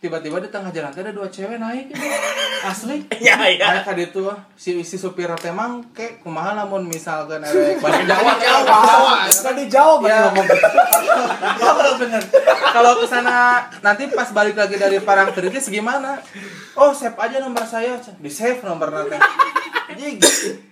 tiba-tiba 0.00 0.40
di 0.40 0.48
tengah 0.48 0.72
jalan 0.72 0.88
ada 0.88 1.12
dua 1.12 1.28
cewek 1.28 1.60
naik 1.60 1.92
gitu. 1.92 2.00
asli 2.62 3.04
ya 3.26 3.36
ya 3.44 3.66
Naik 3.76 3.84
ka 3.84 3.92
ditu 3.92 4.24
si 4.54 4.80
si 4.80 4.96
supir 4.96 5.28
teh 5.36 5.52
mang 5.52 5.84
kayak 5.92 6.22
kumaha 6.22 6.56
lamun 6.56 6.88
misalkan 6.88 7.42
erek 7.42 7.76
balik 7.78 8.08
Jawa, 8.08 8.32
Jawa 8.38 8.60
Jawa. 8.64 9.12
Kan 9.28 9.54
dijawab 9.56 10.00
Ya. 10.08 10.24
ngomong. 10.24 10.46
Bener. 12.00 12.22
Kalau 12.72 12.92
ke 12.96 13.06
sana 13.06 13.36
nanti 13.80 14.08
pas 14.08 14.28
balik 14.32 14.56
lagi 14.56 14.76
dari 14.76 14.96
Parangtritis 14.98 15.68
gimana? 15.68 16.16
Oh, 16.72 16.96
save 16.96 17.16
aja 17.16 17.36
nomor 17.38 17.64
saya. 17.64 18.00
Di 18.00 18.30
save 18.32 18.64
nomor 18.64 18.88
nanti. 18.88 19.20
Jadi 19.92 20.06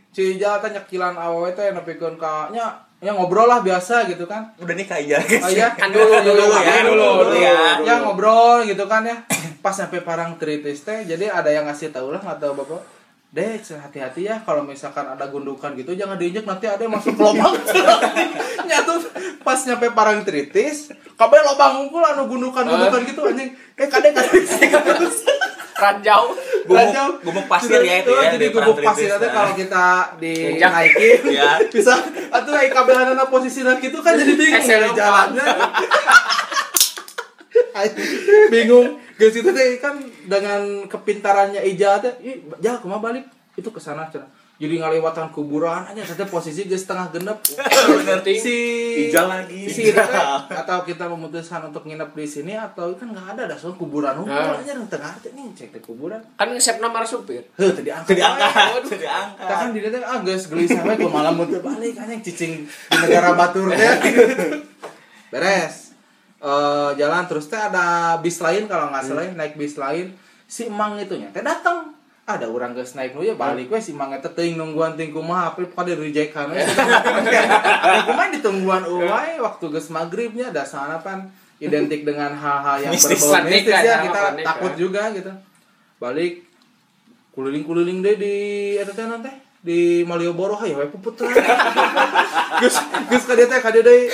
si 0.09 0.41
jalan 0.41 0.73
nyekilan 0.73 1.15
awewe 1.15 1.53
teh 1.53 1.69
nepikeun 1.69 2.17
ka 2.17 2.49
nya 2.49 2.88
ya 2.99 3.15
ngobrol 3.15 3.47
lah 3.47 3.63
biasa 3.63 4.11
gitu 4.11 4.27
kan. 4.27 4.51
udah 4.59 4.75
nikah 4.75 4.99
aja 4.99 5.23
guys 5.23 5.43
Oh 5.47 5.51
iya, 5.55 5.71
Kan 5.81 5.95
dulu, 5.95 6.11
dulu, 6.19 6.45
ya 6.59 6.83
dulu, 6.83 7.09
dulu 7.23 7.35
ya 7.39 7.79
ya 7.87 7.95
ngobrol 8.03 8.67
gitu 8.67 8.85
kan 8.91 9.07
ya. 9.07 9.17
Pas 9.65 9.75
sampai 9.75 10.03
Parangtritis 10.03 10.83
teh 10.83 11.07
jadi 11.07 11.31
ada 11.31 11.51
yang 11.51 11.71
ngasih 11.71 11.95
tahu 11.95 12.11
lah 12.11 12.21
nggak 12.23 12.39
tahu 12.43 12.55
bapak. 12.59 12.83
Dek, 13.29 13.61
hati-hati 13.61 14.25
ya 14.25 14.41
kalau 14.41 14.65
misalkan 14.65 15.05
ada 15.05 15.29
gundukan 15.29 15.77
gitu 15.77 15.93
jangan 15.93 16.17
diinjek 16.17 16.49
nanti 16.49 16.65
ada 16.65 16.81
yang 16.81 16.97
masuk 16.97 17.13
lubang. 17.13 17.53
Nyatu 18.73 19.05
pas 19.45 19.61
nyampe 19.69 19.93
Parangtritis, 19.93 20.97
kabeh 21.13 21.41
lubang 21.45 21.77
ngumpul 21.77 22.01
anu 22.01 22.25
gundukan-gundukan 22.25 23.05
gitu 23.05 23.21
anjing. 23.29 23.53
Eh 23.77 23.85
kadek 23.85 24.17
kadek. 24.17 24.43
Ranjau. 25.83 26.35
Gumuk 26.65 27.23
gumuk 27.23 27.47
pasir 27.47 27.81
ya 27.85 28.01
itu 28.01 28.11
ya 28.11 28.33
Jadi 28.33 28.39
di 28.41 28.49
gubuk 28.51 28.79
pasir. 28.81 29.13
Itu 29.13 29.29
kalau 29.29 29.53
kita 29.53 29.87
dinaikin 30.17 31.21
Ya. 31.31 31.61
bisa 31.69 31.95
atuh 32.33 32.55
ai 32.57 32.73
kabelanana 32.73 33.29
posisi 33.29 33.61
gitu 33.61 33.99
kan 34.01 34.17
jadi 34.17 34.33
bingung 34.35 34.65
ya 34.65 34.89
jalannya. 34.91 35.47
Anjing, 37.77 38.11
bingung. 38.55 38.87
Guys 39.19 39.35
itu 39.35 39.51
teh 39.51 39.83
kan 39.83 39.99
dengan 40.31 40.87
kepintarannya 40.87 41.59
Ija 41.67 41.99
teh 41.99 42.15
ih 42.23 42.39
jah 42.63 42.79
balik? 43.03 43.27
Itu 43.59 43.75
ke 43.75 43.83
sana 43.83 44.07
cenah 44.07 44.38
jadi 44.59 44.75
ngalewatan 44.77 45.31
kuburan 45.31 45.87
aja 45.87 46.03
teh 46.03 46.27
posisi 46.27 46.67
geus 46.67 46.83
setengah 46.83 47.09
genep 47.11 47.39
Ting. 48.27 48.35
si 48.37 48.57
Ija 49.07 49.23
lagi. 49.25 49.65
si 49.65 49.95
atau 50.61 50.83
kita 50.83 51.07
memutuskan 51.07 51.63
untuk 51.65 51.83
nginep 51.83 52.11
di 52.11 52.27
sini 52.27 52.53
atau 52.53 52.91
kan 52.93 53.07
nggak 53.09 53.39
ada 53.39 53.43
dah 53.47 53.55
soal 53.55 53.73
kuburan 53.73 54.19
hukum 54.19 54.29
Nah. 54.29 54.59
aja 54.59 54.75
tengah 54.75 55.15
teh 55.19 55.31
nih 55.31 55.47
cek 55.53 55.71
teh 55.71 55.81
kuburan 55.81 56.19
Kan 56.35 56.51
ngesep 56.51 56.79
nomor 56.79 57.03
supir. 57.03 57.47
heuh 57.55 57.71
tadi 57.71 57.87
angkat 57.89 58.11
Jadi 58.11 58.23
angkat, 58.25 58.83
jadi 58.89 59.07
angkat. 59.07 59.39
Kita 59.41 59.55
kan 59.55 59.69
di 59.71 59.81
teh 59.81 60.01
ah 60.01 60.19
geus 60.21 60.45
gelisah 60.47 60.83
we 60.83 60.95
ku 60.97 61.07
malam 61.09 61.35
muter 61.35 61.61
balik 61.61 61.95
anjing 61.95 62.19
cicing 62.21 62.53
di 62.67 62.97
negara 62.99 63.33
batur 63.33 63.71
teh. 63.71 63.95
Beres. 65.33 65.95
Eh 66.39 66.91
jalan 66.95 67.27
terus 67.27 67.47
teh 67.47 67.59
ada 67.59 67.87
bis 68.17 68.39
lain 68.39 68.67
kalau 68.67 68.91
nggak 68.91 69.05
salah 69.05 69.23
ya, 69.23 69.33
naik 69.33 69.55
bis 69.55 69.75
lain 69.75 70.15
si 70.45 70.65
emang 70.65 70.95
itunya 70.97 71.29
teh 71.29 71.43
datang 71.43 71.95
ada 72.29 72.45
orang 72.45 72.77
geus 72.77 72.93
naik 72.93 73.17
nu 73.17 73.25
ya 73.25 73.33
balik 73.33 73.73
we 73.73 73.81
si 73.81 73.97
emang 73.97 74.13
eta 74.13 74.29
teuing 74.29 74.61
nungguan 74.61 75.01
ting 75.01 75.17
kumaha 75.17 75.57
apa 75.57 75.65
pada 75.73 75.97
reject 75.97 76.37
kan 76.37 76.53
kumaha 78.05 78.29
ditungguan 78.37 78.85
euy 78.85 79.41
waktu 79.41 79.65
geus 79.73 79.89
maghribnya 79.89 80.53
ada 80.53 80.69
sarapan 80.69 81.25
identik 81.59 82.07
dengan 82.07 82.37
hal-hal 82.37 82.87
yang 82.87 82.93
Mistis 82.95 83.19
berbau 83.19 83.43
mistis 83.51 83.75
ya 83.75 83.99
kita 84.07 84.21
takut 84.47 84.73
juga 84.79 85.11
gitu. 85.11 85.33
Balik 85.99 86.47
kuliling-kuliling 87.35 87.99
deh 88.03 88.15
di 88.19 88.35
eta 88.79 88.95
teh 88.95 89.07
nanti 89.07 89.31
di 89.69 90.01
Malioboro 90.01 90.57
hayo 90.57 90.81
we 90.81 90.89
puput 90.89 91.21
lah. 91.21 91.29
Gus 92.57 92.81
Gus 93.13 93.23
ka 93.29 93.37
teh 93.37 93.45
ka 93.45 93.69
deui 93.69 94.09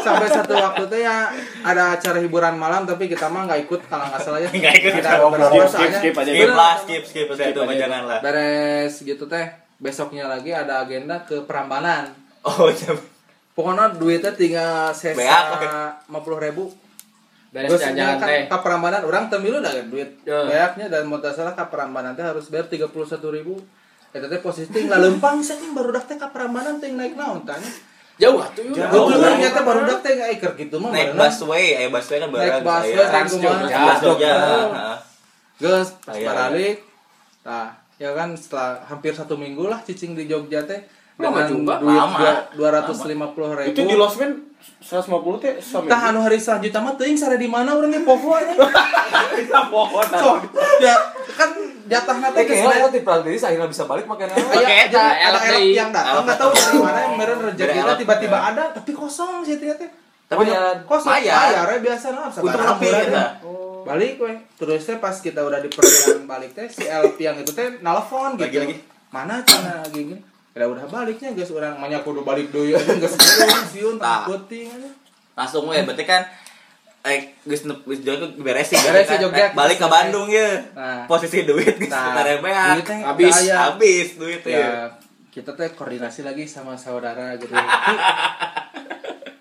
sampai 0.00 0.28
satu 0.32 0.56
waktu 0.56 0.88
teh 0.88 1.04
ya 1.04 1.28
ada 1.60 1.92
acara 1.92 2.16
hiburan 2.24 2.56
malam 2.56 2.88
tapi 2.88 3.04
kita 3.04 3.28
mah 3.28 3.44
nggak 3.44 3.68
ikut 3.68 3.80
kalau 3.84 4.08
nggak 4.08 4.20
salah 4.24 4.40
ya. 4.40 4.48
Nggak 4.48 4.74
ikut. 4.80 4.92
Kita 4.96 5.10
Skip, 5.20 5.68
soalnya. 5.68 5.68
skip, 5.68 5.92
skip 5.92 6.14
aja. 6.16 6.30
skip 6.32 6.50
lah 6.56 6.74
skip 6.80 7.02
skip 7.04 7.26
skip 7.36 7.52
itu 7.52 7.60
jangan 7.76 8.02
lah 8.08 8.18
Beres 8.24 8.94
gitu 9.04 9.28
teh. 9.28 9.46
Besoknya 9.76 10.24
lagi 10.24 10.56
ada 10.56 10.80
agenda 10.88 11.20
ke 11.28 11.44
Prambanan. 11.44 12.08
oh 12.48 12.72
iya 12.72 12.96
Pokoknya 13.52 13.92
duitnya 13.94 14.32
tinggal 14.32 14.88
sesa 14.96 15.20
lima 16.08 16.20
puluh 16.24 16.40
ribu. 16.40 16.72
Beres 17.52 17.76
jalan-jalan 17.76 18.16
kan 18.16 18.28
teh. 18.32 18.42
ke 18.48 18.56
Prambanan 18.64 19.04
orang 19.04 19.28
temilu 19.28 19.60
dah 19.60 19.70
duit 19.84 20.16
Ya. 20.24 20.48
beaknya 20.48 20.88
dan 20.88 21.04
mau 21.04 21.20
tak 21.20 21.36
salah 21.36 21.52
ke 21.52 21.60
Prambanan 21.68 22.16
teh 22.16 22.24
harus 22.24 22.48
bayar 22.48 22.72
tiga 22.72 22.88
puluh 22.88 23.04
satu 23.04 23.28
ribu. 23.28 23.60
Eta 24.14 24.30
teh 24.30 24.38
posisi 24.38 24.70
ting 24.70 24.86
lempang 24.86 25.42
sih 25.42 25.58
baru 25.74 25.90
dak 25.90 26.06
teh 26.06 26.14
ke 26.14 26.28
Prambanan 26.30 26.78
ting 26.78 26.94
naik 26.94 27.18
naon 27.18 27.42
tanya. 27.42 27.66
Jauh 28.14 28.38
atuh. 28.38 28.62
Jauh. 28.70 29.10
Betul 29.10 29.18
ternyata 29.18 29.60
baru 29.66 29.82
dak 29.90 30.06
teh 30.06 30.14
iker 30.38 30.54
gitu 30.54 30.78
mah. 30.78 30.94
naik 30.94 31.18
busway 31.18 31.82
eh 31.82 31.90
busway 31.90 32.22
kan 32.22 32.30
Naik 32.30 32.62
bareng 32.62 32.62
busway 32.62 33.04
Trans 33.10 33.34
Jogja. 33.42 34.38
Gus 35.58 35.88
pas 36.06 36.14
balik. 36.14 36.78
Nah, 37.42 37.74
ya 37.98 38.14
kan 38.14 38.38
setelah 38.38 38.86
hampir 38.86 39.10
satu 39.10 39.34
minggu 39.34 39.66
lah 39.66 39.82
cicing 39.82 40.14
di 40.14 40.30
Jogja 40.30 40.62
teh 40.62 40.78
Lama 41.16 41.46
juga. 41.46 41.78
duit 41.78 41.94
Lama. 41.94 42.18
dua 42.52 42.68
ratus 42.72 43.06
lima 43.06 43.30
puluh 43.30 43.54
ribu. 43.54 43.70
Itu 43.70 43.80
di 43.84 43.94
Losmen 43.94 44.50
150 44.80 45.14
teh 45.38 45.54
sama. 45.58 45.86
Tah 45.86 46.00
anu 46.08 46.20
hari 46.20 46.36
selanjutnya 46.36 46.80
mah 46.80 46.94
teuing 46.94 47.14
sare 47.14 47.36
di 47.36 47.46
mana 47.46 47.72
urang 47.72 47.88
di 47.88 48.00
Povo 48.00 48.34
nya. 48.34 48.56
pohon. 49.64 50.06
So, 50.10 50.30
ya 50.78 50.94
kan 51.30 51.50
jatahna 51.84 52.28
teh 52.30 52.40
Eh 52.40 52.46
kayaknya 52.46 52.68
lewat 52.78 52.92
di 52.92 53.02
Prantiris 53.02 53.42
akhirnya 53.42 53.68
bisa 53.68 53.84
balik 53.84 54.04
makanya. 54.04 54.34
Oke, 54.34 54.56
Aya 54.56 54.88
eta, 54.88 54.98
ada 54.98 55.14
elok 55.30 55.42
yang 55.62 55.90
datang 55.90 56.14
Elok 56.14 56.22
nggak 56.24 56.38
tahu 56.38 56.50
dari 56.50 56.78
mana 56.80 56.98
yang 57.00 57.14
meren 57.14 57.38
rezekinya 57.42 57.94
tiba-tiba 57.94 58.38
ada 58.42 58.64
tapi 58.72 58.90
kosong 58.90 59.42
sih 59.42 59.56
teh 59.56 59.70
teh. 59.70 59.90
Tapi 60.24 60.42
Lumayan. 60.42 60.76
kosong 60.82 61.10
bayar 61.12 61.68
ya 61.68 61.78
biasa 61.78 62.06
nah 62.10 62.26
Untuk 62.26 62.56
nepi 62.56 62.88
kita. 62.88 63.24
balik 63.84 64.12
we 64.16 64.32
terus 64.56 64.82
teh 64.82 64.96
pas 64.96 65.12
kita 65.14 65.40
udah 65.40 65.60
di 65.60 65.68
perjalanan 65.68 66.24
balik 66.24 66.50
teh 66.50 66.64
si 66.66 66.82
LP 66.82 67.20
yang 67.20 67.36
itu 67.36 67.52
teh 67.52 67.76
nelfon 67.78 68.32
gitu 68.34 68.48
Lagi-lagi. 68.48 68.76
mana 69.10 69.44
cina 69.44 69.78
lagi 69.78 70.00
gini 70.02 70.16
udah 70.54 70.66
udah 70.70 70.84
baliknya 70.86 71.30
guys. 71.30 71.50
Orang 71.50 71.76
banyak 71.76 72.00
kudu 72.00 72.22
balik 72.22 72.48
deui 72.48 72.72
geus 72.72 73.14
siun 73.72 73.96
takut 73.96 74.46
ting 74.46 74.70
langsung 75.32 75.66
we 75.66 75.78
berarti 75.78 76.04
kan 76.04 76.22
eh 77.02 77.34
geus 77.42 77.62
nep- 77.64 77.82
geus 77.82 78.00
Jogja 78.00 78.30
beresin 78.34 78.78
Beres 78.80 79.04
kan? 79.04 79.18
Jogja, 79.18 79.44
Eh, 79.44 79.52
balik 79.52 79.76
ke. 79.76 79.86
Bandung 79.86 80.24
ya. 80.26 80.46
Nah. 80.72 81.04
posisi 81.04 81.42
duit 81.42 81.74
geus 81.74 81.90
Nah, 81.90 82.14
tarebeak 82.14 82.86
duitnya 83.12 83.56
habis 83.66 84.14
duit 84.14 84.40
ya 84.42 84.54
ya 84.54 84.70
kita 85.28 85.50
teh 85.52 85.66
koordinasi 85.68 86.22
lagi 86.22 86.46
sama 86.46 86.74
saudara 86.74 87.34
gitu. 87.34 87.50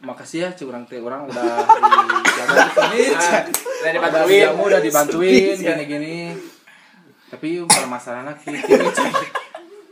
Makasih 0.04 0.39
ya 0.39 0.49
curang 0.52 0.84
teh 0.84 0.97
orang 0.97 1.23
udah 1.23 1.45
di 1.63 1.80
sini 2.73 3.02
Udah 3.80 3.91
dibantuin. 3.93 4.47
udah 4.49 4.80
dibantuin. 4.82 5.54
gini-gini. 5.54 6.34
Tapi 7.30 7.62
permasalahannya 7.62 8.34
gini 8.36 8.60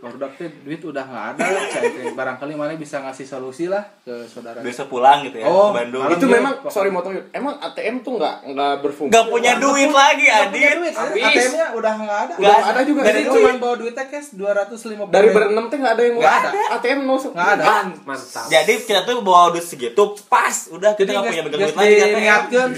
baru 0.01 0.17
teh 0.31 0.49
duit 0.59 0.81
udah 0.81 1.03
nggak 1.03 1.25
ada 1.31 1.45
cai 1.69 1.87
barangkali 2.11 2.53
mana 2.53 2.73
bisa 2.73 2.99
ngasih 2.99 3.21
solusi 3.23 3.65
lah 3.65 3.85
ke 4.01 4.25
saudara 4.25 4.57
besok 4.59 4.89
pulang 4.89 5.21
gitu 5.21 5.37
ya 5.37 5.45
Oh, 5.45 5.69
ke 5.69 5.77
Bandung 5.77 6.09
Itu 6.09 6.25
dia- 6.25 6.35
memang 6.35 6.53
sorry 6.67 6.89
motong. 6.89 7.13
Emang 7.29 7.53
ATM 7.55 8.01
tuh 8.01 8.17
nggak 8.17 8.35
nggak 8.47 8.73
berfungsi. 8.81 9.11
nggak 9.13 9.25
punya 9.27 9.51
duit 9.55 9.87
lagi 9.87 10.25
adit 10.25 10.73
duit. 10.75 10.93
ATM-nya 10.93 11.67
udah 11.71 11.93
nggak 11.95 12.19
ada 12.19 12.33
Nggak 12.35 12.57
ada 12.65 12.81
juga. 12.81 12.99
jadi 13.03 13.19
Jadi 13.21 13.29
cuma 13.31 13.49
bawa 13.55 13.75
duitnya 13.77 14.05
cash 14.07 14.29
dua 14.33 14.51
ratus 14.53 14.79
lima 14.87 15.03
puluh 15.03 15.13
dari 15.13 15.27
berenam 15.29 15.65
teh 15.67 15.77
nggak 15.77 15.93
ada 15.93 16.03
yang 16.03 16.15
Nggak 16.17 16.35
ada. 16.35 16.49
ATM 16.75 16.99
nusuk. 17.03 17.31
nggak 17.31 17.49
ada 17.53 17.63
Mantap. 18.01 18.45
jadi 18.47 18.73
kita 18.81 18.99
tuh 19.03 19.21
bawa 19.21 19.53
duit 19.53 19.63
segitu 19.63 20.01
pas 20.25 20.55
udah 20.67 20.91
kita 20.93 21.09
nggak 21.11 21.29
punya 21.29 21.43
duit 21.47 21.75
lagi 21.75 21.93
kan 21.95 22.09
niatkan 22.11 22.69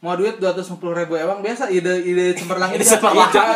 mau 0.00 0.16
duit 0.16 0.40
dua 0.40 0.56
ratus 0.56 0.72
ribu 0.72 1.12
emang 1.12 1.44
biasa 1.44 1.68
ide 1.68 2.00
ide 2.00 2.32
cemerlang 2.32 2.72
Ide 2.72 2.84
cemerlang. 2.88 3.28
Ijal. 3.28 3.46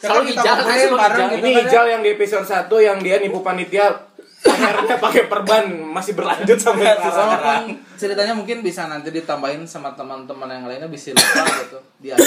Selalu 0.00 0.22
ijal, 0.32 0.56
kan 0.64 0.76
selalu 0.80 0.96
ijal. 0.96 1.28
Ini 1.38 1.48
Ijal 1.68 1.84
yang 1.92 2.00
di 2.00 2.10
episode 2.16 2.48
1 2.48 2.72
yang 2.80 2.98
dia 3.04 3.20
nipu 3.20 3.44
panitia. 3.44 4.10
Akhirnya 4.42 4.98
pakai 4.98 5.30
perban 5.30 5.70
masih 5.70 6.18
berlanjut 6.18 6.58
sampai 6.58 6.98
Sampai 6.98 7.14
sekarang. 7.14 7.62
ceritanya 7.94 8.34
mungkin 8.34 8.58
bisa 8.66 8.90
nanti 8.90 9.14
ditambahin 9.14 9.62
sama 9.70 9.94
teman-teman 9.94 10.50
yang 10.50 10.66
lainnya 10.66 10.90
bisa 10.90 11.14
lupa 11.14 11.46
gitu. 11.62 11.78
Dia 12.02 12.18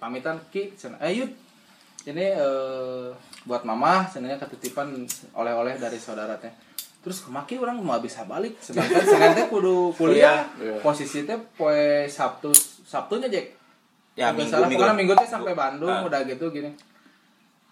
pamitan 0.00 0.40
ki 0.48 0.72
cina. 0.78 0.96
Eh 1.04 1.20
yud. 1.20 1.28
Ini 2.08 2.26
eh, 2.36 3.06
buat 3.44 3.64
mama 3.68 4.08
cenanya 4.08 4.40
ketitipan 4.40 5.04
oleh-oleh 5.36 5.76
dari 5.76 6.00
saudara 6.00 6.40
teh 6.40 6.52
terus 7.04 7.20
kemaki 7.20 7.54
orang 7.54 7.76
mau 7.76 8.00
bisa 8.00 8.24
balik. 8.24 8.56
Sedangkan 8.58 9.04
senin 9.04 9.36
teh 9.36 9.46
kudu 9.46 9.92
kuliah. 10.00 10.48
Kuliah. 10.50 10.80
posisi 10.80 11.22
teh 11.22 11.36
poe 11.54 12.08
sabtu 12.08 12.48
sabtunya 12.82 13.28
jek 13.28 13.52
ya 14.14 14.30
Nggak 14.30 14.34
minggu 14.34 14.50
salah, 14.50 14.64
minggu. 14.64 14.80
pokoknya 14.80 14.96
minggu 14.96 15.14
teh 15.14 15.28
sampai 15.28 15.52
Bandung 15.52 15.92
Ah. 15.92 16.02
udah 16.02 16.24
gitu 16.24 16.48
gini. 16.48 16.72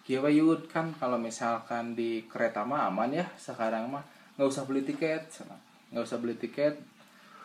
Kieu 0.03 0.21
yud 0.21 0.67
kan 0.67 0.93
kalau 0.93 1.17
misalkan 1.17 1.95
di 1.95 2.27
kereta 2.27 2.61
mah 2.61 2.87
aman 2.87 3.09
ya 3.11 3.25
sekarang 3.35 3.89
mah. 3.89 4.05
Nggak 4.37 4.49
usah 4.49 4.63
beli 4.63 4.83
tiket 4.83 5.25
nggak 5.89 6.03
usah 6.03 6.17
beli 6.17 6.33
tiket 6.35 6.73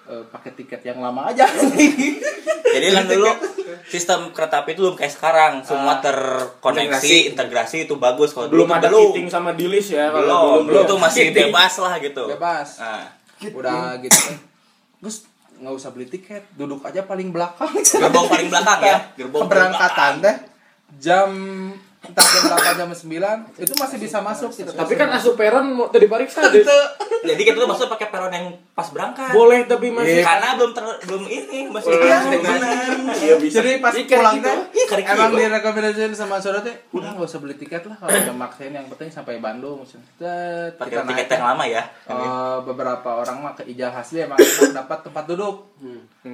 eh, 0.06 0.24
pakai 0.26 0.52
tiket 0.54 0.80
yang 0.82 1.00
lama 1.00 1.28
aja 1.28 1.44
jadi 2.68 2.88
kan 2.92 3.06
dulu 3.06 3.30
sistem 3.84 4.20
kereta 4.30 4.62
api 4.62 4.74
itu 4.74 4.82
belum 4.82 4.96
kayak 4.96 5.10
sekarang. 5.10 5.54
Semua 5.62 5.98
Ah, 5.98 6.02
terkoneksi 6.02 6.92
integrasi. 6.92 7.32
integrasi 7.32 7.78
itu 7.84 7.96
bagus 7.96 8.32
kalau 8.32 8.48
belum 8.48 8.66
dulu 8.66 8.76
ada 8.76 8.88
belum. 8.88 9.04
kiting 9.12 9.28
sama 9.28 9.52
dilis 9.54 9.88
ya 9.88 10.10
belum. 10.10 10.28
kalau 10.28 10.48
belum. 10.64 10.84
Tuh 10.86 10.98
masih 10.98 11.22
Kiting. 11.26 11.50
bebas 11.50 11.74
lah 11.78 11.94
gitu. 11.98 12.24
Bebas. 12.28 12.70
Nah, 12.78 13.06
udah 13.50 13.96
gitu. 13.98 14.18
Kan 14.18 14.36
terus 14.98 15.18
nggak 15.58 15.74
usah 15.74 15.90
beli 15.90 16.06
tiket. 16.06 16.44
Duduk 16.54 16.82
aja 16.82 17.02
paling 17.04 17.30
belakang. 17.30 17.72
Gerbong 17.74 18.28
paling 18.28 18.50
belakang 18.50 18.80
ya. 18.82 18.98
Gerbong 19.16 19.42
keberangkatan 19.46 20.14
teh 20.20 20.36
jam 20.98 21.30
entah 22.08 22.24
jam 22.24 22.42
berapa? 22.48 22.72
Jam 22.74 22.90
9 22.90 23.60
itu 23.60 23.74
masih 23.76 23.98
bisa 23.98 24.18
masuk 24.20 24.50
gitu. 24.50 24.72
Tapi 24.72 24.94
kan 24.96 25.08
asup 25.12 25.36
peron 25.36 25.66
mau 25.70 25.88
tadi 25.88 26.08
deh 26.08 26.16
belakang. 26.16 26.52
jadi 27.28 27.42
kita 27.42 27.58
tuh 27.58 27.68
maksudnya 27.68 27.92
pakai 27.94 28.08
peron 28.08 28.32
yang 28.32 28.46
pas 28.72 28.88
berangkat. 28.88 29.32
Boleh 29.32 29.66
tapi 29.66 29.92
masih 29.92 30.24
karena 30.24 30.56
belum 30.56 30.72
ter, 30.72 30.84
belum 31.06 31.24
ini 31.26 31.60
masih 31.68 31.92
Iya, 31.98 32.18
iya 33.18 33.36
bisa. 33.36 33.60
Jadi 33.60 33.72
pas 33.80 33.94
Ikan 33.94 34.18
pulang 34.18 34.36
gitu. 34.38 34.48
teh 34.48 34.58
Iya, 34.74 35.14
emang 35.14 35.30
gitu. 35.30 35.42
direkomendasiin 35.42 36.14
sama 36.14 36.36
saudara 36.38 36.64
teh 36.64 36.76
udah 36.94 37.10
nggak 37.14 37.28
usah 37.28 37.40
beli 37.42 37.56
tiket 37.56 37.84
lah 37.86 37.98
kalau 37.98 38.14
udah 38.14 38.36
maksain 38.36 38.72
yang 38.72 38.88
penting 38.88 39.10
sampai 39.10 39.38
Bandung. 39.38 39.84
Pakai 39.84 40.90
kita 40.90 41.04
tiket 41.06 41.28
yang 41.34 41.46
lama 41.46 41.64
ya 41.66 41.84
Eh, 42.08 42.58
beberapa 42.64 43.20
orang 43.20 43.38
mah 43.42 43.54
ke 43.54 43.68
Ijal 43.68 43.92
Hasbi 43.92 44.24
emang 44.24 44.40
dapat 44.72 45.00
tempat 45.04 45.24
duduk. 45.28 45.68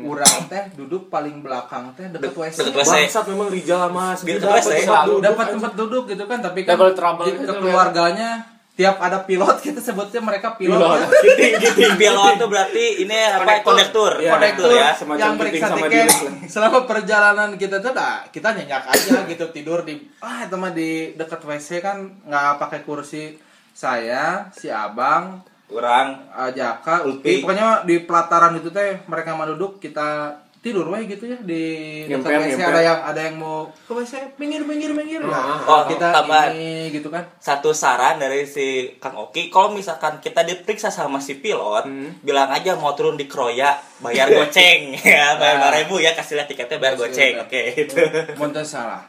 Urang 0.01 0.47
teh 0.47 0.63
duduk 0.73 1.07
paling 1.07 1.39
belakang 1.39 1.93
teh 1.93 2.09
deket 2.09 2.33
WC. 2.33 2.57
deket 2.63 2.73
WC. 2.79 2.93
bangsat 3.05 3.25
memang 3.27 3.47
Rijal 3.47 3.89
Deket 4.17 4.41
dapat 4.41 4.59
WC. 4.59 4.71
tempat 4.79 5.01
duduk 5.05 5.21
dapat 5.21 5.45
tempat 5.51 5.73
duduk 5.73 6.03
gitu 6.07 6.23
kan 6.23 6.39
tapi 6.39 6.59
kan 6.61 6.73
Double 6.73 6.93
trouble 6.93 7.27
keluarganya 7.29 8.31
tiap 8.73 8.97
ada 8.97 9.21
pilot 9.21 9.61
kita 9.61 9.77
sebutnya 9.77 10.17
mereka 10.17 10.57
pilot, 10.57 10.73
Pilot. 10.73 10.97
ya. 10.97 11.07
kiting 11.21 11.53
kiting 11.61 11.93
pilot 11.93 12.33
tuh 12.35 12.49
berarti 12.49 12.85
ini 12.99 13.13
apa 13.13 13.61
kondektur 13.61 14.17
Iya. 14.17 14.33
kondektur 14.33 14.69
ya 14.71 14.89
semacam 14.91 15.21
yang 15.21 15.33
periksa 15.37 15.65
sama 15.67 15.77
tiket 15.85 16.09
selama 16.49 16.79
perjalanan 16.83 17.49
kita 17.53 17.77
tuh 17.77 17.93
dah 17.93 18.25
kita 18.27 18.49
nyenyak 18.51 18.81
aja 18.83 19.29
gitu 19.29 19.45
tidur 19.51 19.85
di 19.85 19.93
ah 20.19 20.41
itu 20.41 20.55
mah 20.55 20.71
di 20.71 21.13
dekat 21.13 21.37
WC 21.39 21.69
kan 21.79 21.97
nggak 22.23 22.57
pakai 22.57 22.81
kursi 22.81 23.37
saya 23.71 24.49
si 24.51 24.67
abang 24.67 25.45
kurang 25.73 26.29
uh, 26.29 26.53
Jaka, 26.53 27.09
Ulpi. 27.09 27.41
Pokoknya 27.41 27.81
di 27.81 28.05
pelataran 28.05 28.53
itu 28.61 28.69
teh 28.69 29.01
mereka 29.09 29.33
mau 29.33 29.49
duduk 29.49 29.81
kita 29.81 30.37
tidur 30.63 30.87
weh 30.95 31.03
gitu 31.11 31.27
ya 31.27 31.35
di 31.43 31.63
dekat 32.07 32.23
Ngemper, 32.23 32.55
WC. 32.55 32.63
ada 32.63 32.79
yang 32.79 32.99
ada 33.03 33.19
yang 33.19 33.35
mau 33.35 33.67
ke 33.83 33.91
WC 33.91 34.39
pinggir 34.39 34.63
pinggir 34.63 34.95
pinggir 34.95 35.19
nah, 35.19 35.59
Oh, 35.67 35.83
kita 35.91 36.15
tambahan. 36.15 36.55
ini 36.55 36.87
gitu 36.87 37.11
kan. 37.11 37.27
satu 37.35 37.75
saran 37.75 38.15
dari 38.15 38.47
si 38.47 38.95
Kang 38.95 39.19
Oki. 39.19 39.51
Kalau 39.51 39.75
misalkan 39.75 40.23
kita 40.23 40.47
diperiksa 40.47 40.87
sama 40.87 41.19
si 41.19 41.35
pilot 41.35 41.83
bilang 42.23 42.47
aja 42.47 42.79
mau 42.79 42.95
turun 42.95 43.19
di 43.19 43.27
Kroya 43.27 43.75
bayar 43.99 44.31
goceng. 44.31 44.95
Ya 45.03 45.35
bayar 45.35 45.59
lima 45.59 45.69
ribu 45.83 45.99
ya 45.99 46.15
kasih 46.15 46.39
lihat 46.39 46.47
tiketnya 46.47 46.79
bayar 46.79 46.95
goceng. 46.95 47.43
oke 47.43 47.59
itu 47.75 47.99
mau 48.39 48.47
teu 48.47 48.63
salah 48.63 49.03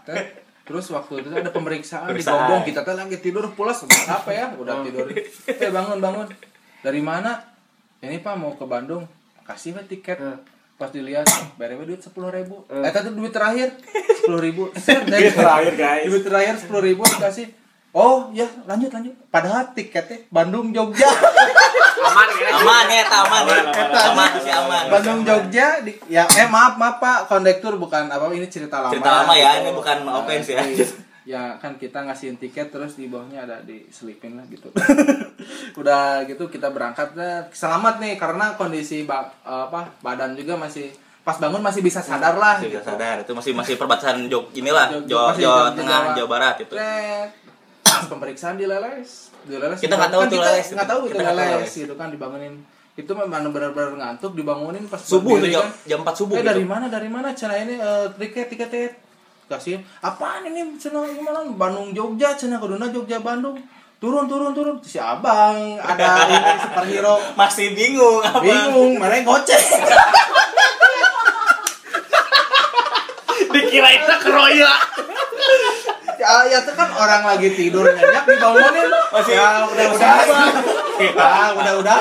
terus 0.65 0.89
waktu 0.89 1.21
itu 1.21 1.29
ada 1.29 1.53
pemeriksaan, 1.53 2.09
di 2.09 2.25
Pemeriksaan. 2.25 2.49
Gombong 2.49 2.65
kita 2.65 2.81
teh 2.83 2.97
lagi 2.97 3.21
tidur 3.21 3.45
pulas 3.53 3.85
apa 3.85 4.31
ya 4.33 4.49
udah 4.57 4.81
tidur. 4.81 5.07
Eh 5.63 5.71
bangun 5.71 6.01
bangun 6.01 6.27
dari 6.85 7.01
mana? 7.01 7.41
Ini 8.05 8.21
pak 8.21 8.37
mau 8.37 8.53
ke 8.53 8.69
Bandung. 8.69 9.09
Kasih 9.49 9.73
weh 9.73 9.85
tiket. 9.89 10.21
Pas 10.77 10.93
dilihat 10.93 11.25
bayar 11.57 11.81
weh 11.81 11.89
duit 11.89 12.05
sepuluh 12.05 12.29
ribu. 12.29 12.69
Eh. 12.69 12.85
Tadi 12.93 13.09
duit 13.17 13.33
terakhir 13.33 13.73
sepuluh 14.21 14.41
ribu. 14.45 14.69
Duit 15.09 15.33
terakhir, 15.33 15.73
guys. 15.81 16.05
duit 16.05 16.21
terakhir 16.21 16.55
sepuluh 16.61 16.83
ribu 16.85 17.03
dikasih. 17.09 17.49
Oh 17.95 18.29
ya 18.37 18.45
lanjut 18.69 18.91
lanjut. 18.93 19.15
Padahal 19.33 19.73
tiketnya 19.73 20.29
Bandung 20.29 20.75
Jogja. 20.75 21.09
Aman 22.05 22.29
ya 22.37 22.49
aman 22.53 22.87
ya 22.91 23.05
aman. 23.07 23.43
Ya 23.49 24.03
aman 24.13 24.31
aman. 24.35 24.85
Bandung 24.91 25.21
Jogja 25.23 25.81
di, 25.81 25.95
ya 26.11 26.27
eh 26.27 26.51
maaf 26.51 26.75
maaf 26.77 26.99
pak. 27.01 27.31
Kondektur 27.31 27.79
bukan 27.81 28.11
apa 28.11 28.29
ini 28.35 28.51
cerita 28.51 28.83
lama. 28.83 28.93
Cerita 28.93 29.11
lama 29.23 29.33
ya 29.33 29.63
ini 29.63 29.71
bukan 29.73 30.05
offense 30.11 30.53
ya. 30.53 30.61
Iya. 30.61 30.85
Ya 31.25 31.57
kan 31.57 31.75
kita 31.75 32.01
ngasihin 32.01 32.37
tiket 32.37 32.69
terus 32.69 32.95
di 32.95 33.09
bawahnya 33.09 33.43
ada 33.43 33.57
diselipin 33.61 34.37
lah 34.37 34.45
gitu 34.45 34.69
udah 35.81 36.25
gitu 36.25 36.47
kita 36.47 36.69
berangkat 36.69 37.13
dah. 37.13 37.49
selamat 37.51 37.97
nih 37.97 38.15
karena 38.15 38.53
kondisi 38.55 39.03
ba- 39.03 39.33
apa 39.41 39.89
badan 40.01 40.33
juga 40.33 40.55
masih 40.55 40.93
pas 41.21 41.35
bangun 41.35 41.59
masih 41.59 41.81
bisa 41.81 41.99
sadar 41.99 42.37
lah 42.37 42.61
masih 42.61 42.69
gitu. 42.69 42.77
bisa 42.77 42.85
sadar 42.87 43.17
itu 43.19 43.33
masih 43.33 43.53
masih 43.53 43.75
perbatasan 43.75 44.29
Jog 44.29 44.53
inilah 44.53 44.93
Jog- 44.93 45.09
Jawa 45.09 45.33
Jawa 45.35 45.61
Tengah 45.73 46.01
Jawa. 46.03 46.15
Jawa 46.15 46.29
Barat 46.29 46.57
itu. 46.61 46.75
Pas 47.83 48.05
pemeriksaan 48.05 48.55
di 48.55 48.65
leles 48.65 49.33
di 49.43 49.57
leles 49.57 49.81
Kita 49.81 49.95
nggak 49.95 50.11
tahu 50.11 50.21
kan 50.21 50.29
tuh 50.29 50.37
kita 50.37 50.51
leles. 50.51 50.67
nggak 50.71 50.89
tahu 50.89 51.01
itu 51.01 51.09
Kita 51.11 51.23
nggak 51.23 51.33
tahu 51.35 51.41
leles 51.43 51.57
leles. 51.59 51.73
gitu 51.81 51.95
kan 51.95 52.09
dibangunin 52.11 52.55
itu 52.95 53.11
memang 53.11 53.51
benar-benar 53.51 53.91
ngantuk 53.93 54.33
dibangunin 54.35 54.85
pas 54.87 55.01
subuh 55.01 55.35
tuh 55.35 55.43
berdiri 55.43 55.57
jam 55.57 55.65
kan. 55.65 55.89
jam 55.89 55.99
4 56.05 56.15
subuh 56.15 56.35
eh 56.37 56.39
gitu. 56.39 56.51
dari 56.53 56.65
mana 56.65 56.87
dari 56.87 57.09
mana 57.09 57.29
cina 57.33 57.57
ini 57.57 57.75
tiket 58.15 58.47
tiket 58.47 58.69
tiket 58.69 58.93
kasih 59.45 59.77
apaan 60.01 60.45
ini? 60.45 60.77
Cina 60.77 61.05
gimana? 61.05 61.45
Bandung 61.45 61.93
Jogja 61.93 62.33
cina 62.35 62.57
Kuduna 62.57 62.89
Jogja 62.89 63.21
Bandung. 63.21 63.57
Turun 64.01 64.29
turun 64.29 64.53
turun. 64.53 64.77
Si 64.85 65.01
abang 65.01 65.77
ada 65.79 66.29
ini 66.29 66.53
superhero. 66.61 67.17
Masih 67.41 67.73
bingung 67.73 68.21
apa? 68.21 68.41
Bingung 68.41 69.01
mana 69.01 69.17
yang 69.17 69.25
goceng 69.25 69.57
dikirain 73.55 74.03
keroya 74.19 74.73
ya, 76.19 76.31
ya 76.51 76.59
itu 76.59 76.73
kan 76.75 76.91
orang 76.91 77.23
lagi 77.23 77.55
tidur 77.55 77.87
nyenyak 77.87 78.27
dibangunin. 78.27 78.91
Masih- 79.15 79.39
ya 79.39 79.63
udah 79.63 79.87
udah 79.95 80.11
ah 81.15 81.49
udah 81.55 81.73
udah 81.79 81.97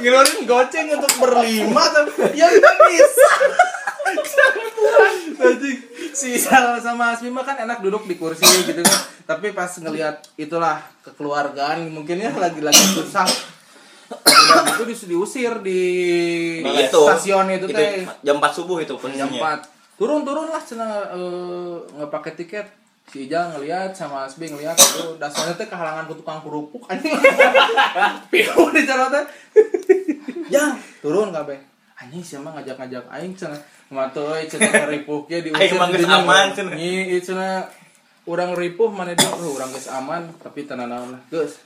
ngilurin 0.00 0.38
goceng 0.48 0.88
untuk 0.88 1.12
berlima 1.20 1.82
tuh 1.92 2.04
ya 2.32 2.48
nggak 2.48 2.76
bisa 2.88 3.28
si 6.14 6.38
Sal 6.38 6.78
sama 6.78 7.12
Asmi 7.12 7.28
mah 7.28 7.42
kan 7.42 7.58
enak 7.58 7.82
duduk 7.82 8.06
di 8.06 8.14
kursi 8.14 8.44
gitu 8.64 8.80
kan. 8.80 8.98
Tapi 9.24 9.50
pas 9.50 9.70
ngelihat 9.70 10.22
itulah 10.36 10.78
kekeluargaan 11.02 11.90
mungkin 11.90 12.20
ya 12.20 12.30
lagi-lagi 12.30 12.78
susah. 12.94 13.26
Udah 14.04 14.62
gitu 14.70 14.84
dis- 14.84 15.08
diusir 15.08 15.52
di 15.60 15.80
Nah, 16.60 16.76
itu. 16.76 17.00
stasiun 17.02 17.48
itu 17.50 17.66
teh. 17.66 18.04
jam 18.20 18.36
4 18.38 18.52
subuh 18.52 18.78
itu 18.78 18.94
jam 18.94 19.00
posisinya. 19.00 19.58
4 19.58 19.96
turun 19.96 20.26
turun 20.26 20.50
lah 20.50 20.60
cina 20.60 20.86
eh, 21.10 21.74
nggak 21.98 22.10
pakai 22.10 22.32
tiket. 22.36 22.66
Si 23.04 23.28
Ijal 23.28 23.52
ngeliat 23.52 23.92
sama 23.92 24.24
Asbi 24.24 24.48
ngeliat 24.48 24.72
itu 24.76 25.20
dasarnya 25.20 25.60
teh 25.60 25.68
kehalangan 25.68 26.08
ku 26.08 26.16
tukang 26.16 26.40
kerupuk 26.40 26.88
anjing. 26.88 27.12
Piu 28.32 28.64
di 28.72 28.82
sana 28.84 29.12
teh. 29.12 29.24
Ya 30.48 30.72
turun 31.00 31.32
kabeh 31.32 31.73
anjing 31.94 32.22
siapa 32.26 32.50
ngajak-ngajak 32.50 33.04
aing 33.06 33.34
cina 33.38 33.54
euy 33.94 34.42
cina 34.50 34.66
keripuknya 34.66 35.38
diusir 35.46 35.78
Aing 35.78 35.94
didinya. 35.94 36.18
aman, 36.26 36.46
cenah. 36.50 36.74
Nyi, 36.74 37.22
cina 37.22 37.62
urang 38.26 38.56
ripuh 38.58 38.90
mana 38.90 39.14
dia? 39.14 39.30
Oh, 39.30 39.54
urang 39.54 39.70
geus 39.70 39.86
aman 39.86 40.26
tapi 40.42 40.66
tenan 40.66 40.90
naon 40.90 41.14
lah 41.14 41.22
geus. 41.30 41.62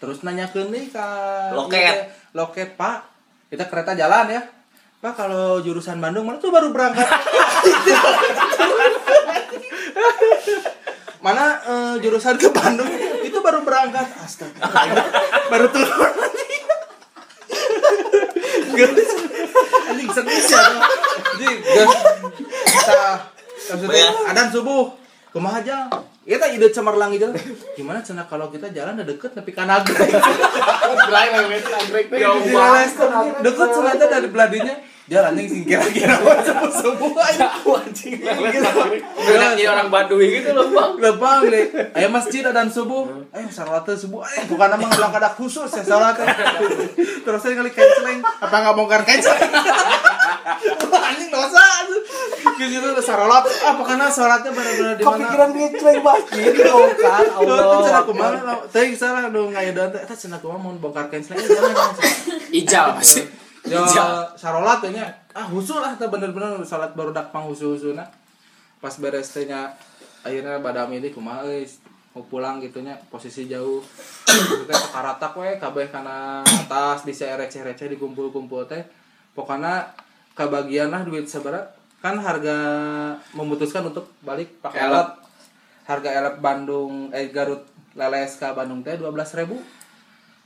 Terus 0.00 0.24
nanya 0.24 0.48
ke 0.48 0.64
nih 0.66 0.88
ka 0.90 1.06
Loket. 1.52 1.78
teh, 1.78 1.96
loket 2.34 2.74
pak 2.74 3.04
kita 3.52 3.68
kereta 3.68 3.92
jalan 3.92 4.32
ya? 4.32 4.42
Pak 5.02 5.12
kalau 5.18 5.60
jurusan 5.60 5.98
Bandung 6.00 6.24
mana? 6.24 6.38
Tuh 6.38 6.48
baru 6.48 6.70
berangkat. 6.70 7.04
Mana 11.22 11.54
eh, 11.62 11.94
jurusan 12.02 12.34
ke 12.34 12.50
Bandung? 12.50 12.86
Itu 13.22 13.38
baru 13.42 13.62
berangkat. 13.62 14.06
Astaga. 14.18 14.58
Baru 15.52 15.66
turun 15.70 15.90
Geus. 18.72 19.21
Anjing 19.92 20.08
sedih 20.10 20.40
sih 20.40 20.56
ya 20.56 20.64
jadi 21.36 21.48
kita 22.66 23.04
maksudnya 23.62 24.02
Ya. 24.02 24.10
adan 24.32 24.48
subuh. 24.50 24.90
Kumaha 25.32 25.64
aja. 25.64 25.88
Kita 26.22 26.44
ide 26.44 26.68
cemerlang 26.68 27.08
gitu 27.16 27.24
gimana 27.72 28.04
cina? 28.04 28.22
Kalau 28.28 28.52
kita 28.52 28.68
jalan 28.68 29.00
udah 29.00 29.06
deket 29.06 29.32
tapi 29.32 29.50
kan 29.50 29.64
Di 32.20 32.52
Leles 32.52 32.92
tuh, 32.94 33.08
deket 33.40 33.68
ternyata 33.72 34.04
dari 34.06 34.28
beladinya 34.28 34.74
dia 35.10 35.18
anjing 35.28 35.48
singkir 35.50 35.82
kira 35.90 36.14
subuh 36.22 36.70
subuh 36.70 37.12
aja 37.18 37.50
anjing 37.58 38.22
udah 38.22 39.50
jadi 39.58 39.66
orang 39.66 39.88
Baduy 39.90 40.40
gitu 40.40 40.54
loh 40.54 40.70
bang 40.70 40.92
Gampang 41.02 41.50
deh. 41.50 41.66
Ayo 41.98 42.08
masjid 42.14 42.46
dan 42.46 42.70
subuh. 42.70 43.10
Ayo 43.34 43.50
salat 43.50 43.82
subuh. 43.98 44.22
Ayo 44.22 44.46
bukan 44.46 44.70
nama 44.70 44.86
ngelang 44.86 45.10
kada 45.10 45.34
khusus 45.34 45.66
ya 45.66 45.82
salat. 45.82 46.14
Terus 46.94 47.40
saya 47.42 47.58
kali 47.58 47.70
canceling. 47.74 48.22
Apa 48.22 48.54
nggak 48.54 48.74
bongkar 48.78 49.02
canceling? 49.02 49.50
Anjing 51.10 51.30
dosa. 51.34 51.64
Situ 52.62 52.86
ada 52.86 53.02
salat. 53.02 53.42
Apa 53.42 53.82
karena 53.82 54.06
salatnya 54.06 54.54
benar-benar 54.54 54.94
di 54.94 55.02
mana? 55.02 55.14
Kepikiran 55.18 55.48
dia 55.50 55.68
cuy 55.74 55.96
masjid 55.98 56.50
dibongkar 56.54 57.22
Tuh, 57.26 57.42
tuh 57.42 57.82
Allah. 57.82 58.02
kumaha 58.06 58.54
teh 58.70 58.86
salah 58.94 59.26
nu 59.34 59.50
ngaedan 59.50 59.90
teh 59.90 60.00
eta 60.06 60.14
cenah 60.14 60.38
kumaha 60.38 60.62
mau 60.62 60.70
bongkar 60.78 61.10
canceling 61.10 61.42
jangan 61.42 61.74
jangan. 61.74 61.94
Ijal 62.54 62.86
masih 63.02 63.41
Ya 63.66 63.82
sarolat 64.40 64.82
nya. 64.90 65.06
Ah 65.32 65.46
husu 65.46 65.78
lah 65.78 65.94
bener-bener 65.96 66.62
salat 66.66 66.92
baru 66.94 67.14
dak 67.14 67.30
pang 67.30 67.46
husu-husuna. 67.46 68.04
Pas 68.82 68.94
beres 68.98 69.30
teh 69.30 69.46
nya 69.46 69.70
akhirnya 70.22 70.62
badami 70.62 71.02
deui 71.02 71.14
kumaha 71.14 71.46
mau 72.12 72.22
pulang 72.28 72.60
gitunya 72.60 72.92
posisi 73.08 73.48
jauh 73.48 73.80
itu 74.28 74.64
teh 74.68 74.80
karatak 74.92 75.32
we 75.32 75.56
kabeh 75.56 75.88
kana 75.88 76.44
atas 76.44 77.08
bisa 77.08 77.40
receh-receh 77.40 77.88
dikumpul-kumpul 77.96 78.68
teh 78.68 78.84
pokoknya 79.32 79.88
kebagian 80.36 80.92
lah 80.92 81.08
duit 81.08 81.24
sabaraha 81.24 81.64
kan 82.04 82.20
harga 82.20 82.56
memutuskan 83.32 83.88
untuk 83.88 84.12
balik 84.26 84.60
pakai 84.60 84.90
Elep. 84.90 85.08
harga 85.88 86.10
elep 86.12 86.36
Bandung 86.42 87.08
eh 87.14 87.32
Garut 87.32 87.64
Leles 87.96 88.36
ke 88.36 88.48
Bandung 88.52 88.84
teh 88.84 88.98
12.000 88.98 89.48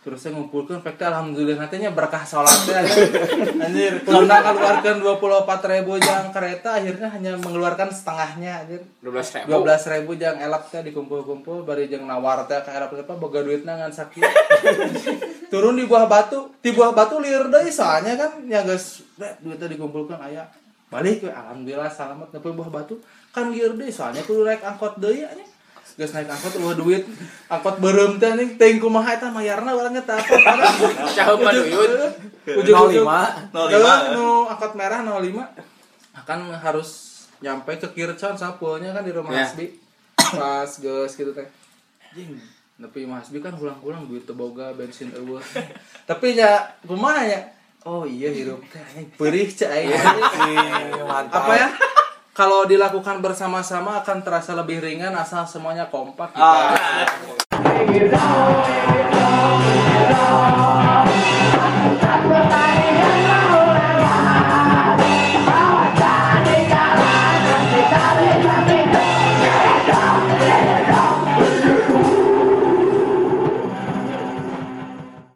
terus 0.06 0.22
saya 0.22 0.38
ngumpulkan 0.38 0.78
fakta 0.86 1.10
alhamdulillah 1.10 1.66
nantinya 1.66 1.90
berkah 1.90 2.22
sholatnya 2.22 2.78
anjir 3.66 3.98
karena 4.06 4.38
keluarkan 4.38 5.02
24.000 5.02 6.06
jang 6.06 6.26
kereta 6.30 6.78
akhirnya 6.78 7.08
hanya 7.10 7.34
mengeluarkan 7.42 7.90
setengahnya 7.90 8.62
anjir. 8.62 8.86
12 9.02 9.10
ribu. 9.10 9.46
dua 9.50 9.58
belas 9.66 9.82
ribu 9.90 10.14
jang 10.14 10.38
elap 10.38 10.70
teh 10.70 10.86
dikumpul-kumpul 10.86 11.66
bari 11.66 11.90
jang 11.90 12.06
nawar 12.06 12.46
teh 12.46 12.54
ke 12.62 12.70
elap 12.70 12.94
apa 12.94 13.18
boga 13.18 13.42
duitna 13.42 13.82
ngan 13.82 13.90
sakit. 13.90 14.22
Turun 15.50 15.74
di 15.74 15.90
buah 15.90 16.06
batu 16.06 16.54
di 16.62 16.70
buah 16.70 16.94
batu 16.94 17.18
liur 17.18 17.50
deui 17.50 17.74
soalnya 17.74 18.14
kan 18.14 18.46
ya 18.46 18.62
guys 18.62 19.02
duitnya 19.42 19.66
dikumpulkan 19.74 20.22
aya. 20.22 20.46
Balik 20.86 21.26
alhamdulillah 21.26 21.90
selamat. 21.90 22.30
Nepi 22.30 22.54
buah 22.54 22.70
batu 22.70 22.94
kan 23.34 23.50
liur 23.50 23.74
deui 23.74 23.90
soalnya 23.90 24.22
kudu 24.22 24.46
naik 24.46 24.62
angkot 24.62 25.02
deui 25.02 25.26
anya 25.26 25.55
Geus 25.96 26.12
naik 26.12 26.28
angkot 26.28 26.60
ulah 26.60 26.76
duit. 26.76 27.08
Angkot 27.48 27.80
beureum 27.80 28.20
teh 28.20 28.28
nih 28.36 28.60
teuing 28.60 28.76
kumaha 28.76 29.16
eta 29.16 29.32
mayarna 29.32 29.72
urang 29.72 29.96
teh 29.96 30.04
apa 30.04 30.36
Cahepan 31.16 31.54
uyun. 31.64 31.92
ujung-ujung 32.46 33.08
05. 33.08 33.50
05. 33.50 34.14
nu 34.14 34.44
angkot 34.46 34.72
merah 34.76 35.00
05 35.00 36.20
akan 36.20 36.38
harus 36.60 36.88
nyampe 37.40 37.80
ke 37.80 37.88
Kircon 37.96 38.36
sampulnya 38.36 38.92
kan 38.92 39.04
di 39.04 39.12
rumah 39.16 39.32
Ya. 39.32 39.48
Hasbi. 39.48 39.72
Pas 40.16 40.68
geus 40.68 41.12
gitu 41.16 41.32
teh. 41.32 41.48
Jing 42.12 42.36
tapi 42.76 43.08
Mas 43.08 43.24
Hasbi 43.24 43.40
kan 43.40 43.56
ulang-ulang 43.56 44.04
duit 44.04 44.28
teu 44.28 44.36
boga 44.36 44.76
bensin 44.76 45.08
eueuh. 45.16 45.40
Tapi 46.04 46.36
ya 46.36 46.76
kumaha 46.84 47.24
ya 47.24 47.40
oh 47.88 48.04
iya 48.04 48.28
hirup 48.28 48.60
teh 48.68 48.84
perih 49.16 49.48
cai 49.48 49.88
mantap. 51.08 51.40
Apa 51.40 51.52
ya 51.56 51.68
kalau 52.36 52.68
dilakukan 52.68 53.24
bersama-sama 53.24 54.04
akan 54.04 54.20
terasa 54.20 54.52
lebih 54.52 54.84
ringan 54.84 55.16
asal 55.16 55.48
semuanya 55.48 55.88
kompak 55.88 56.36
kita. 56.36 56.44
Ah. 56.44 56.76